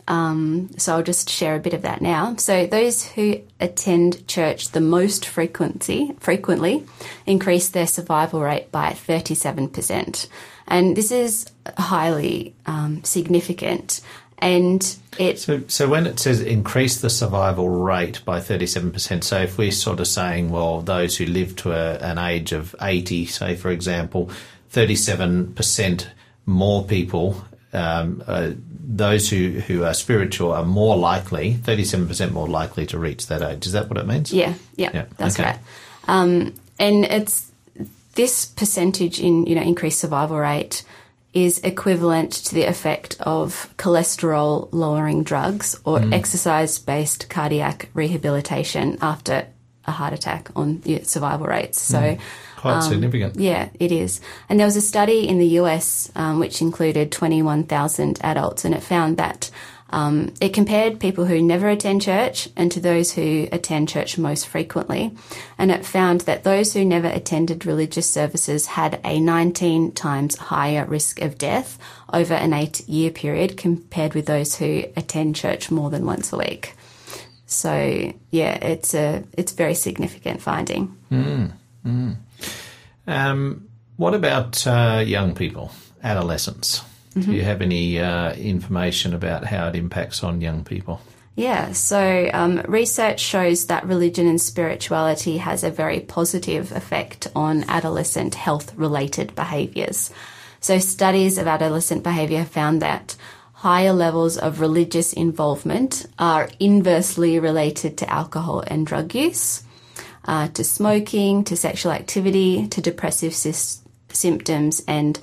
[0.07, 2.35] um, so I'll just share a bit of that now.
[2.35, 6.85] So those who attend church the most frequency, frequently
[7.25, 10.27] increase their survival rate by 37%.
[10.67, 14.01] And this is highly um, significant.
[14.39, 19.57] And it So, so when it says increase the survival rate by 37%, so if
[19.57, 23.55] we're sort of saying, well, those who live to a, an age of 80, say,
[23.55, 24.29] for example,
[24.71, 26.07] 37%
[26.45, 27.43] more people,
[27.73, 33.27] um, uh, those who, who are spiritual are more likely, 37% more likely to reach
[33.27, 33.65] that age.
[33.65, 34.31] Is that what it means?
[34.31, 35.49] Yeah, yeah, Yeah, that's okay.
[35.49, 35.59] right.
[36.07, 37.51] Um, and it's
[38.17, 40.83] this percentage in you know increased survival rate
[41.33, 46.13] is equivalent to the effect of cholesterol lowering drugs or Mm.
[46.13, 49.45] exercise based cardiac rehabilitation after
[49.85, 51.79] a heart attack on survival rates.
[51.79, 51.99] So.
[51.99, 52.19] Mm.
[52.57, 53.35] Quite significant.
[53.39, 54.19] Yeah, it is.
[54.49, 58.81] And there was a study in the US um, which included 21,000 adults, and it
[58.81, 59.51] found that
[59.89, 64.47] um, it compared people who never attend church and to those who attend church most
[64.47, 65.15] frequently.
[65.57, 70.85] And it found that those who never attended religious services had a 19 times higher
[70.85, 71.79] risk of death
[72.11, 76.37] over an eight year period compared with those who attend church more than once a
[76.37, 76.73] week.
[77.45, 80.97] So yeah, it's a it's very significant finding.
[83.07, 85.71] Um, what about uh, young people,
[86.03, 86.83] adolescents?
[87.21, 91.01] Do you have any uh, information about how it impacts on young people?
[91.35, 97.63] Yeah, so um, research shows that religion and spirituality has a very positive effect on
[97.67, 100.09] adolescent health related behaviours.
[100.59, 103.15] So, studies of adolescent behaviour found that
[103.53, 109.63] higher levels of religious involvement are inversely related to alcohol and drug use,
[110.25, 115.19] uh, to smoking, to sexual activity, to depressive sys- symptoms, and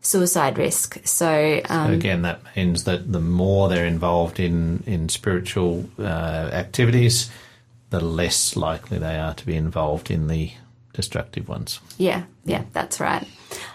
[0.00, 0.98] suicide risk.
[1.04, 6.02] So, um, Again, that means that the more they're involved in, in spiritual uh,
[6.52, 7.30] activities,
[7.90, 10.52] the less likely they are to be involved in the
[10.92, 11.80] destructive ones.
[11.96, 13.26] Yeah, yeah, that's right.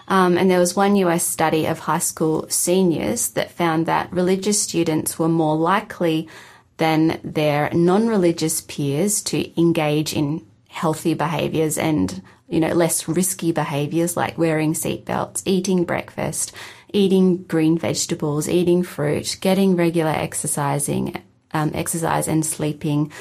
[0.08, 4.60] Um, and there was one US study of high school seniors that found that religious
[4.60, 6.28] students were more likely
[6.76, 13.50] than their non religious peers to engage in healthy behaviours and you know less risky
[13.52, 16.52] behaviours like wearing seatbelts, eating breakfast,
[16.92, 21.22] eating green vegetables, eating fruit, getting regular exercising,
[21.52, 23.12] um, exercise, and sleeping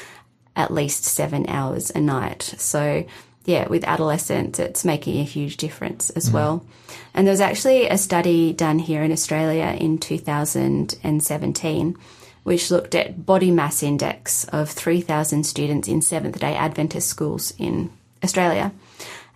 [0.55, 2.43] at least seven hours a night.
[2.57, 3.05] So,
[3.45, 6.65] yeah, with adolescents, it's making a huge difference as well.
[7.13, 11.97] And there was actually a study done here in Australia in 2017,
[12.43, 17.91] which looked at body mass index of 3,000 students in Seventh day Adventist schools in
[18.23, 18.71] Australia.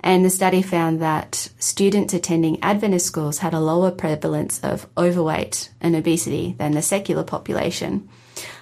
[0.08, 5.70] And the study found that students attending Adventist schools had a lower prevalence of overweight
[5.82, 8.08] and obesity than the secular population.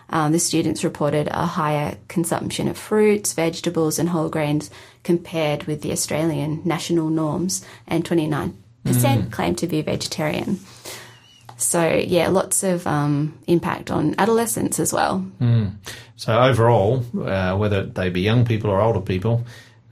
[0.09, 4.71] Um, the students reported a higher consumption of fruits, vegetables, and whole grains
[5.03, 10.59] compared with the Australian national norms, and 29% claimed to be vegetarian.
[11.57, 15.23] So, yeah, lots of um, impact on adolescents as well.
[16.15, 19.45] So overall, uh, whether they be young people or older people,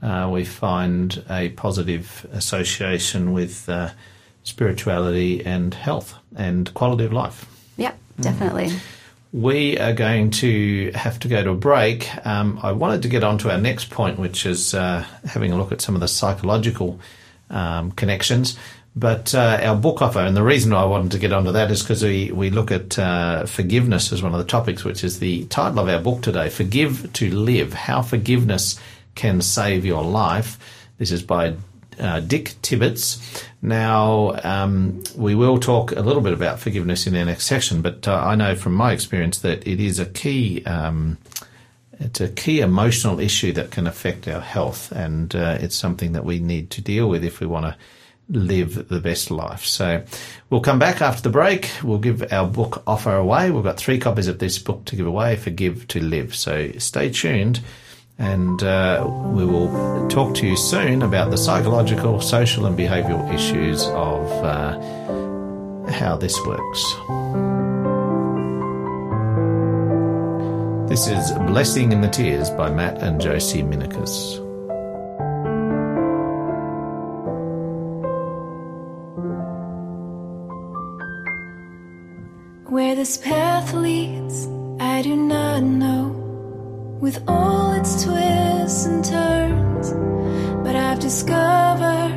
[0.04, 3.88] uh, we find a positive association with uh,
[4.42, 7.46] spirituality and health and quality of life.
[7.78, 8.70] Yep, definitely.
[9.32, 12.08] We are going to have to go to a break.
[12.26, 15.56] Um, I wanted to get on to our next point, which is uh, having a
[15.56, 17.00] look at some of the psychological
[17.50, 18.58] um, connections.
[18.94, 21.82] But uh, our book offer, and the reason I wanted to get onto that is
[21.82, 25.46] because we, we look at uh, forgiveness as one of the topics, which is the
[25.46, 28.78] title of our book today Forgive to Live How Forgiveness
[29.14, 30.58] Can Save Your Life.
[30.98, 31.54] This is by
[31.98, 33.44] uh, Dick Tibbits.
[33.62, 38.06] Now, um, we will talk a little bit about forgiveness in our next section, but
[38.06, 40.64] uh, I know from my experience that it is a key.
[40.64, 41.18] Um,
[42.00, 46.24] it's a key emotional issue that can affect our health, and uh, it's something that
[46.24, 47.76] we need to deal with if we want to
[48.28, 49.64] live the best life.
[49.64, 50.02] So
[50.50, 51.70] we'll come back after the break.
[51.82, 53.50] We'll give our book offer away.
[53.50, 56.34] We've got three copies of this book to give away, Forgive to Live.
[56.34, 57.60] So stay tuned
[58.18, 63.84] and uh, we will talk to you soon about the psychological, social, and behavioural issues
[63.86, 66.94] of uh, how this works.
[70.88, 74.40] This is Blessing in the Tears by Matt and Josie Minikus.
[82.70, 84.46] Where this path leads,
[84.80, 85.93] I do not know,
[87.04, 89.92] with all its twists and turns.
[90.64, 92.14] But I've discovered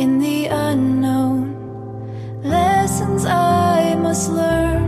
[0.00, 1.42] in the unknown
[2.42, 4.82] lessons I must learn,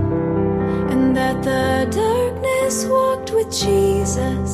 [0.90, 4.50] and that the darkness walked with Jesus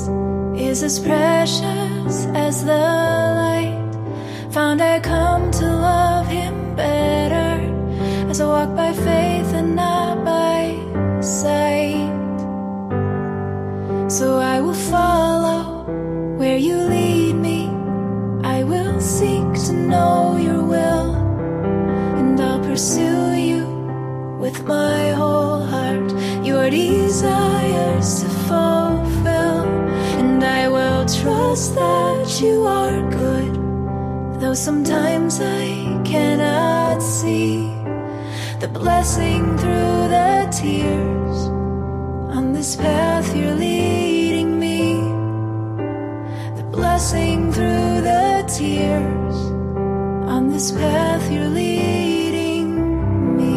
[0.69, 2.85] is as precious as the
[3.43, 3.93] light.
[4.53, 7.53] Found I come to love Him better
[8.29, 10.61] as I walk by faith and not by
[11.23, 12.04] sight.
[14.19, 15.83] So I will follow
[16.39, 17.67] where you lead me.
[18.45, 21.17] I will seek to know your will,
[22.21, 23.67] and I'll pursue you
[24.39, 26.09] with my whole heart.
[26.47, 29.67] Your desires to fulfill,
[30.21, 33.53] and I will trust that you are good.
[34.41, 37.67] Though sometimes I cannot see
[38.61, 41.39] the blessing through the tears.
[42.39, 44.04] On this path you're leading
[46.85, 49.37] blessing through the tears.
[50.35, 52.69] On this path you're leading
[53.39, 53.57] me.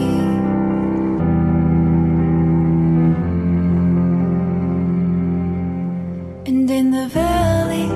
[6.49, 7.89] And in the valley,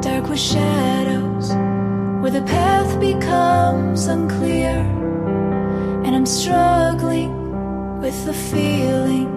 [0.00, 1.48] dark with shadows,
[2.22, 4.78] where the path becomes unclear,
[6.04, 7.32] and I'm struggling
[8.00, 9.28] with the feeling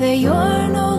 [0.00, 0.93] that you're no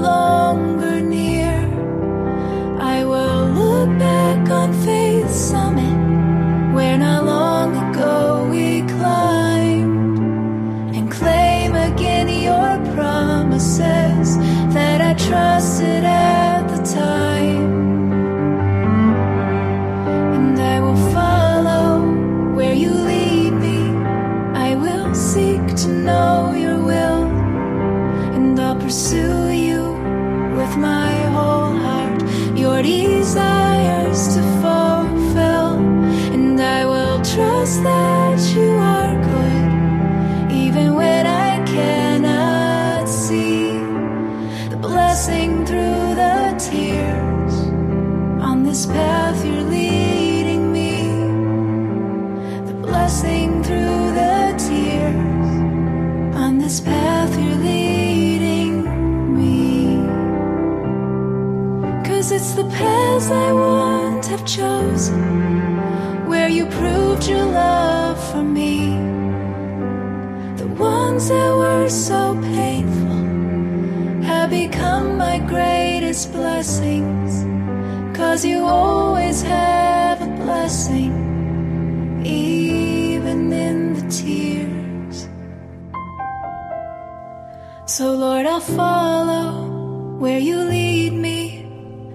[87.87, 91.67] So, Lord, I'll follow where you lead me.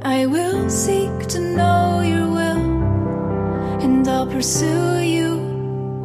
[0.03, 2.83] I will seek to know your will,
[3.81, 5.37] and I'll pursue you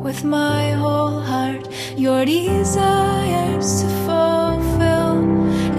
[0.04, 1.68] with my whole heart.
[1.98, 5.18] Your desires to fulfill,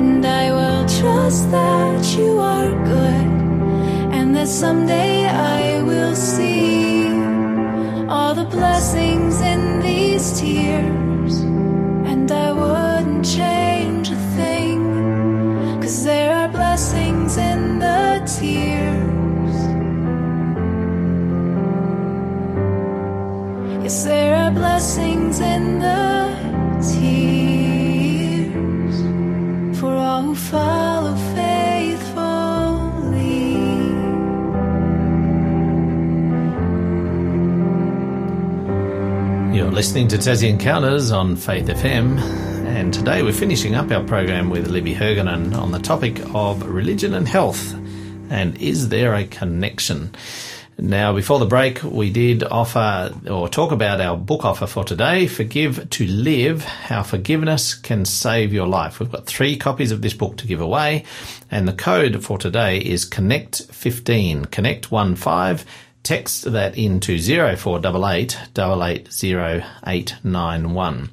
[0.01, 3.29] and I will trust that you are good,
[4.13, 7.07] and that someday I will see
[8.09, 10.96] all the blessings in these tears,
[39.87, 42.19] listening to Tassie Encounters on Faith FM,
[42.67, 47.15] and today we're finishing up our program with Libby Hergenhan on the topic of religion
[47.15, 47.73] and health.
[48.29, 50.13] And is there a connection?
[50.77, 55.29] Now, before the break, we did offer or talk about our book offer for today,
[55.29, 58.99] Forgive to Live How Forgiveness Can Save Your Life.
[58.99, 61.05] We've got three copies of this book to give away,
[61.49, 65.65] and the code for today is Connect15, Connect15.
[66.07, 71.11] Text that into 0488 880891.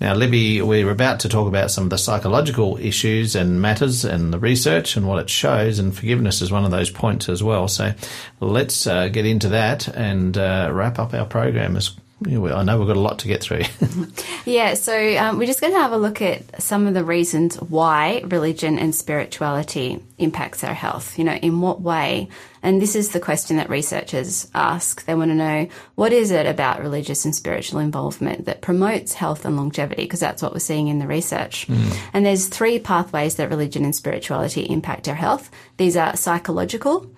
[0.00, 4.32] Now, Libby, we're about to talk about some of the psychological issues and matters and
[4.32, 7.66] the research and what it shows, and forgiveness is one of those points as well.
[7.66, 7.92] So
[8.38, 11.76] let's uh, get into that and uh, wrap up our program.
[11.76, 13.62] As I know we've got a lot to get through.
[14.46, 17.56] Yeah, so um, we're just going to have a look at some of the reasons
[17.56, 21.18] why religion and spirituality impacts our health.
[21.18, 22.28] You know, in what way?
[22.62, 25.04] And this is the question that researchers ask.
[25.04, 29.44] They want to know what is it about religious and spiritual involvement that promotes health
[29.44, 30.04] and longevity?
[30.04, 31.68] Because that's what we're seeing in the research.
[32.12, 35.50] And there's three pathways that religion and spirituality impact our health.
[35.76, 37.10] These are psychological,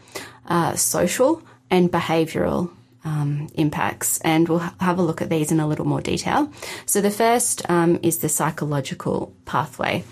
[0.46, 2.70] uh, social, and behavioural
[3.08, 6.50] um, impacts, and we'll have a look at these in a little more detail.
[6.86, 10.04] So, the first um, is the psychological pathway.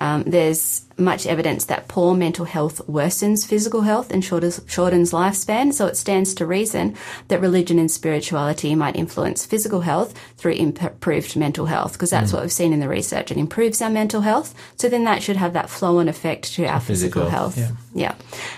[0.00, 5.72] Um, there's much evidence that poor mental health worsens physical health and shortens, shortens lifespan,
[5.72, 6.96] so it stands to reason
[7.28, 12.42] that religion and spirituality might influence physical health through improved mental health, because that's what
[12.42, 13.30] we've seen in the research.
[13.30, 16.66] It improves our mental health, so then that should have that flow on effect to
[16.66, 17.58] our physical, physical, health.
[17.58, 17.70] yeah.
[17.92, 18.14] Yeah.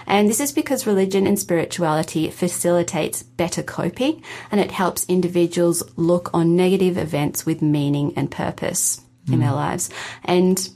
[0.07, 6.31] And this is because religion and spirituality facilitates better coping and it helps individuals look
[6.35, 9.89] on negative events with meaning and purpose in their lives.
[10.25, 10.69] And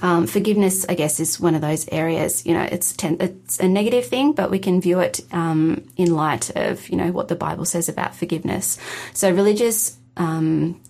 [0.00, 2.46] um, forgiveness, I guess, is one of those areas.
[2.46, 6.14] You know, it's ten, it's a negative thing, but we can view it um, in
[6.14, 8.78] light of you know what the Bible says about forgiveness.
[9.12, 10.80] So religious um,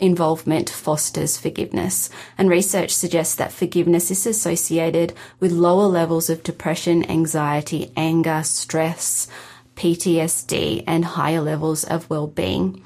[0.00, 7.08] involvement fosters forgiveness, and research suggests that forgiveness is associated with lower levels of depression,
[7.08, 9.28] anxiety, anger, stress,
[9.76, 12.82] PTSD, and higher levels of well-being.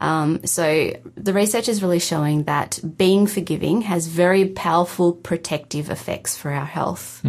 [0.00, 6.36] Um, so the research is really showing that being forgiving has very powerful protective effects
[6.36, 7.20] for our health.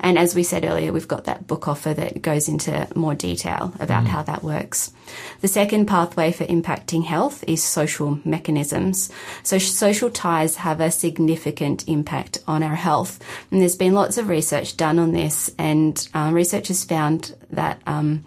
[0.00, 3.72] And as we said earlier, we've got that book offer that goes into more detail
[3.80, 4.92] about how that works.
[5.40, 9.10] The second pathway for impacting health is social mechanisms.
[9.42, 13.20] So social ties have a significant impact on our health.
[13.50, 18.24] And there's been lots of research done on this and um, researchers found that um,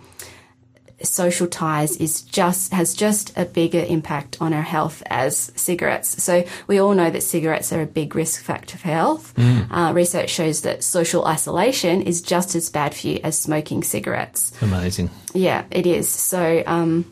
[1.08, 6.24] social ties is just has just a bigger impact on our health as cigarettes.
[6.24, 9.34] So we all know that cigarettes are a big risk factor for health.
[9.38, 14.52] Uh, research shows that social isolation is just as bad for you as smoking cigarettes.
[14.62, 15.10] Amazing.
[15.34, 16.10] Yeah, it is.
[16.10, 17.06] So, um,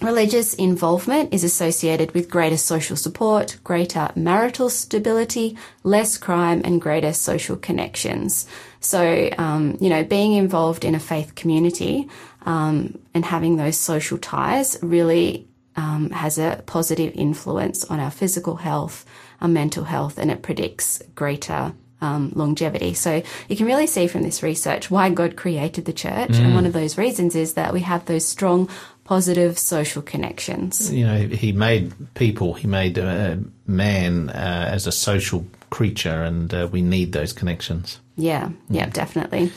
[0.00, 7.12] religious involvement is associated with greater social support, greater marital stability, less crime, and greater
[7.12, 8.46] social connections.
[8.80, 12.08] So, um, you know, being involved in a faith community
[12.44, 18.56] um, and having those social ties really um, has a positive influence on our physical
[18.56, 19.04] health,
[19.40, 22.94] our mental health, and it predicts greater um, longevity.
[22.94, 26.66] So you can really see from this research why God created the church, and one
[26.66, 28.68] of those reasons is that we have those strong,
[29.04, 30.92] positive social connections.
[30.92, 36.52] You know, he made people, he made uh, man uh, as a social creature, and
[36.52, 38.00] uh, we need those connections.
[38.16, 38.90] Yeah, yeah, hmm.
[38.92, 39.52] definitely.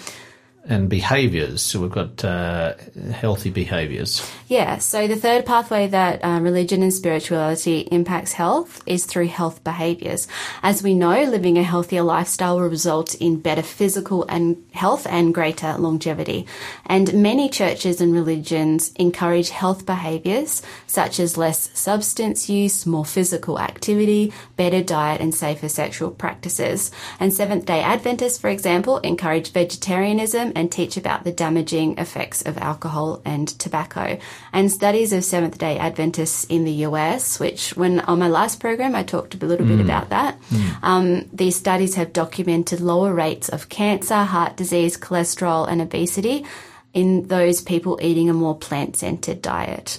[0.70, 1.64] And behaviours.
[1.64, 2.76] So we've got uh,
[3.12, 4.24] healthy behaviours.
[4.48, 9.64] Yeah, so the third pathway that uh, religion and spirituality impacts health is through health
[9.64, 10.28] behaviours.
[10.62, 15.34] As we know, living a healthier lifestyle will result in better physical and health and
[15.34, 16.46] greater longevity.
[16.86, 23.60] And many churches and religions encourage health behaviours such as less substance use, more physical
[23.60, 26.92] activity, better diet, and safer sexual practices.
[27.20, 32.58] And Seventh day Adventists, for example, encourage vegetarianism and teach about the damaging effects of
[32.58, 34.20] alcohol and tobacco.
[34.52, 38.94] And studies of Seventh day Adventists in the US, which when on my last program
[38.94, 40.38] I talked a little bit about that,
[40.84, 46.46] um, these studies have documented lower rates of cancer, heart disease, cholesterol, and obesity
[46.94, 49.98] in those people eating a more plant centered diet.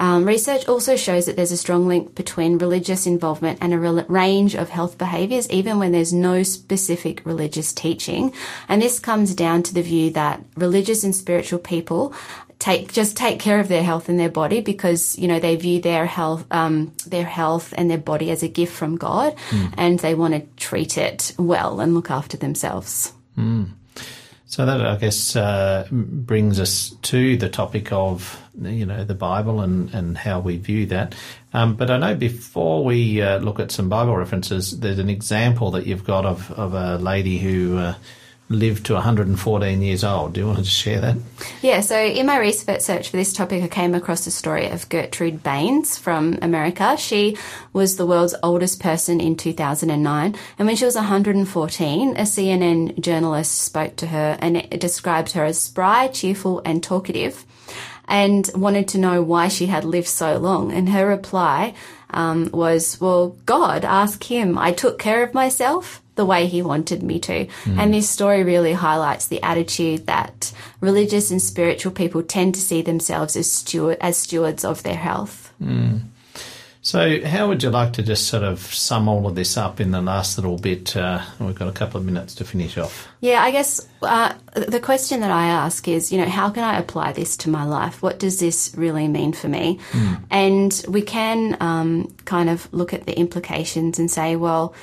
[0.00, 4.04] Um, research also shows that there's a strong link between religious involvement and a rel-
[4.08, 8.32] range of health behaviours, even when there's no specific religious teaching.
[8.68, 12.14] And this comes down to the view that religious and spiritual people
[12.58, 15.80] take just take care of their health and their body because you know they view
[15.80, 19.34] their health um, their health and their body as a gift from God,
[19.76, 23.12] and they want to treat it well and look after themselves.
[24.50, 29.60] So that I guess uh, brings us to the topic of you know the Bible
[29.60, 31.14] and, and how we view that.
[31.52, 35.70] Um, but I know before we uh, look at some Bible references, there's an example
[35.72, 37.94] that you've got of, of a lady who uh,
[38.50, 40.32] lived to 114 years old.
[40.32, 41.16] Do you want to share that?
[41.60, 44.88] Yeah, so in my research search for this topic, I came across the story of
[44.88, 46.96] Gertrude Baines from America.
[46.96, 47.36] She
[47.72, 50.34] was the world's oldest person in 2009.
[50.58, 55.44] And when she was 114, a CNN journalist spoke to her and it described her
[55.44, 57.44] as spry, cheerful, and talkative
[58.08, 60.72] and wanted to know why she had lived so long.
[60.72, 61.74] And her reply
[62.10, 64.56] um, was, Well, God, ask Him.
[64.56, 67.46] I took care of myself the way He wanted me to.
[67.64, 72.82] And this story really highlights the attitude that religious and spiritual people tend to see
[72.82, 75.54] themselves as, steward, as stewards of their health.
[76.80, 79.90] So, how would you like to just sort of sum all of this up in
[79.90, 80.96] the last little bit?
[80.96, 83.06] Uh, we've got a couple of minutes to finish off.
[83.20, 86.78] Yeah, I guess uh, the question that I ask is, you know, how can I
[86.78, 88.02] apply this to my life?
[88.02, 89.80] What does this really mean for me?
[90.30, 94.74] And we can um, kind of look at the implications and say, well,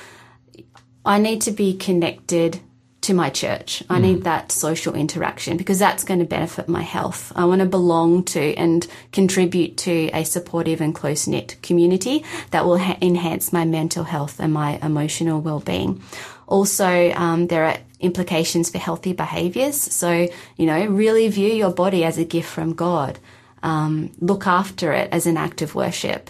[1.06, 2.60] I need to be connected
[3.02, 3.84] to my church.
[3.88, 7.32] I need that social interaction because that's going to benefit my health.
[7.36, 12.64] I want to belong to and contribute to a supportive and close knit community that
[12.64, 16.02] will ha- enhance my mental health and my emotional well being.
[16.48, 19.80] Also, um, there are implications for healthy behaviors.
[19.80, 23.20] So, you know, really view your body as a gift from God.
[23.62, 26.28] Um, look after it as an act of worship.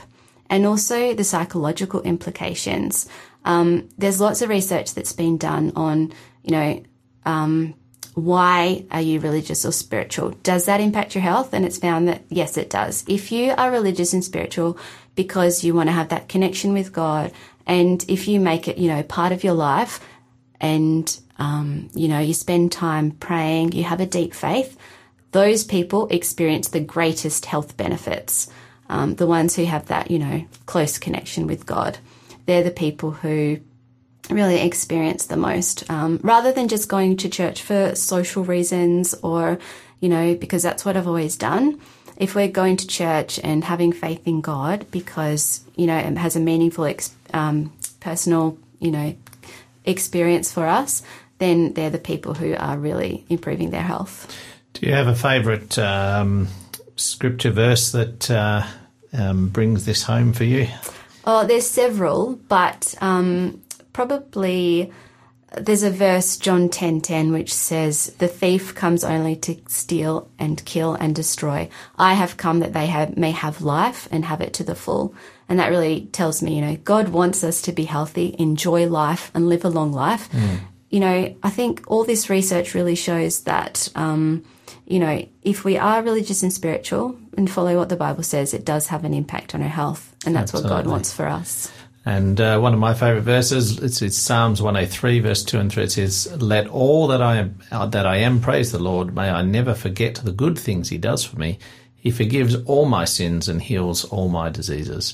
[0.48, 3.08] And also the psychological implications.
[3.46, 6.82] Um, there's lots of research that's been done on, you know,
[7.24, 7.74] um,
[8.14, 10.30] why are you religious or spiritual?
[10.42, 11.54] Does that impact your health?
[11.54, 13.04] And it's found that yes, it does.
[13.06, 14.78] If you are religious and spiritual
[15.14, 17.32] because you want to have that connection with God,
[17.66, 20.00] and if you make it, you know, part of your life,
[20.60, 24.76] and um, you know, you spend time praying, you have a deep faith,
[25.32, 28.48] those people experience the greatest health benefits.
[28.88, 31.98] Um, the ones who have that, you know, close connection with God.
[32.46, 33.58] They're the people who
[34.30, 39.58] really experience the most, um, rather than just going to church for social reasons or,
[40.00, 41.80] you know, because that's what I've always done.
[42.16, 46.34] If we're going to church and having faith in God because, you know, it has
[46.34, 49.14] a meaningful, ex- um, personal, you know,
[49.84, 51.02] experience for us,
[51.38, 54.34] then they're the people who are really improving their health.
[54.72, 56.48] Do you have a favourite um,
[56.96, 58.66] scripture verse that uh,
[59.12, 60.68] um, brings this home for you?
[61.26, 63.60] Oh, there's several, but um,
[63.92, 64.92] probably
[65.56, 70.94] there's a verse, John 10:10, which says, "The thief comes only to steal and kill
[70.94, 71.68] and destroy.
[71.98, 75.14] I have come that they have, may have life and have it to the full."
[75.48, 79.30] And that really tells me, you know, God wants us to be healthy, enjoy life,
[79.34, 80.28] and live a long life.
[80.90, 83.88] You know, I think all this research really shows that.
[83.94, 84.44] Um,
[84.86, 88.64] you know, if we are religious and spiritual and follow what the Bible says, it
[88.64, 90.14] does have an impact on our health.
[90.24, 91.70] And that's what God wants for us.
[92.04, 95.82] And uh, one of my favourite verses, it's, it's Psalms 103, verse 2 and 3.
[95.82, 99.12] It says, Let all that I, am, uh, that I am praise the Lord.
[99.12, 101.58] May I never forget the good things he does for me.
[102.06, 105.12] He forgives all my sins and heals all my diseases.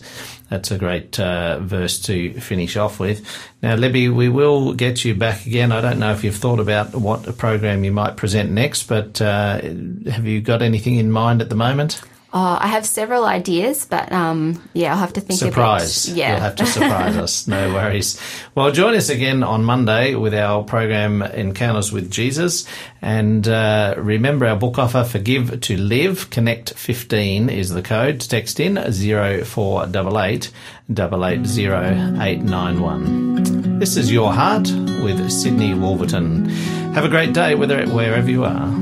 [0.51, 3.27] That's a great uh, verse to finish off with.
[3.63, 5.73] Now, Libby, we will get you back again.
[5.73, 9.63] I don't know if you've thought about what program you might present next, but uh,
[9.63, 12.03] have you got anything in mind at the moment?
[12.35, 16.05] Oh, I have several ideas, but um, yeah, I'll have to think surprise.
[16.09, 16.31] about Yeah.
[16.33, 17.47] You'll have to surprise us.
[17.47, 18.19] No worries.
[18.55, 22.67] Well, join us again on Monday with our program Encounters with Jesus.
[23.03, 26.31] And uh, remember our book offer, Forgive to Live.
[26.31, 28.21] Connect 15 is the code.
[28.21, 30.51] Text in 0488
[30.89, 33.79] 880891.
[33.79, 34.71] This is Your Heart
[35.05, 36.49] with Sydney Wolverton.
[36.95, 38.82] Have a great day whether, wherever you are.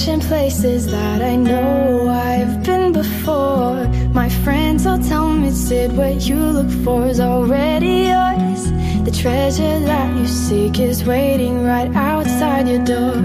[0.00, 3.86] Searching places that I know I've been before.
[4.14, 8.62] My friends all tell me, Sid, what you look for is already yours.
[9.04, 13.20] The treasure that you seek is waiting right outside your door.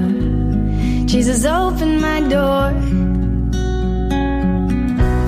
[1.06, 2.74] Jesus, open my door.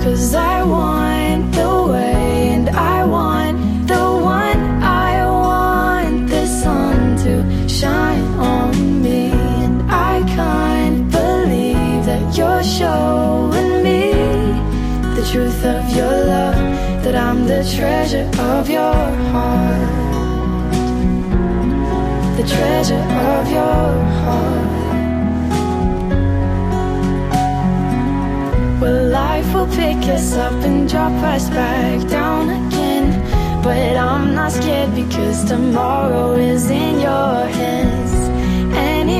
[0.04, 3.37] Cause I want the way and I want
[12.38, 14.12] you're showing me
[15.16, 16.58] the truth of your love
[17.02, 19.00] that I'm the treasure of your
[19.32, 19.88] heart.
[22.38, 23.90] The treasure of your
[24.22, 24.68] heart.
[28.80, 33.06] Well, life will pick us up and drop us back down again.
[33.64, 38.17] But I'm not scared because tomorrow is in your hands.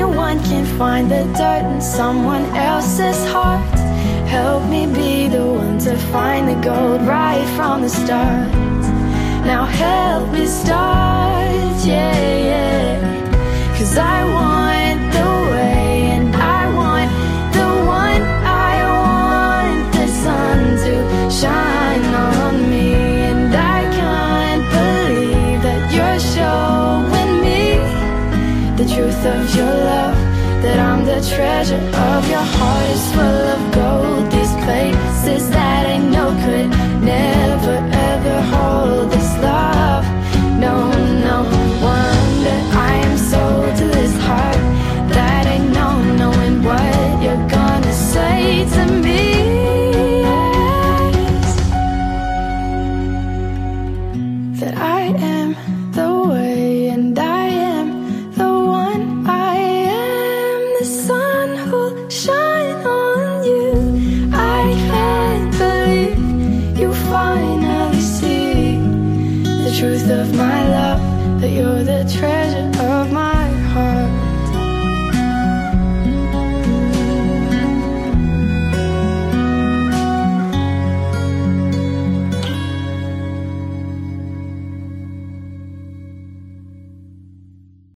[0.08, 3.78] Anyone can find the dirt in someone else's heart.
[4.26, 8.48] Help me be the one to find the gold right from the start.
[9.44, 13.76] Now help me start, yeah, yeah.
[13.76, 17.10] Cause I want the way and I want
[17.52, 18.22] the one
[18.72, 21.67] I want the sun to shine
[28.98, 30.16] truth of your love
[30.62, 32.86] That I'm the treasure of your heart.
[32.96, 36.70] Is full of gold These places that I know could
[37.12, 37.76] never
[38.10, 39.77] ever hold this love.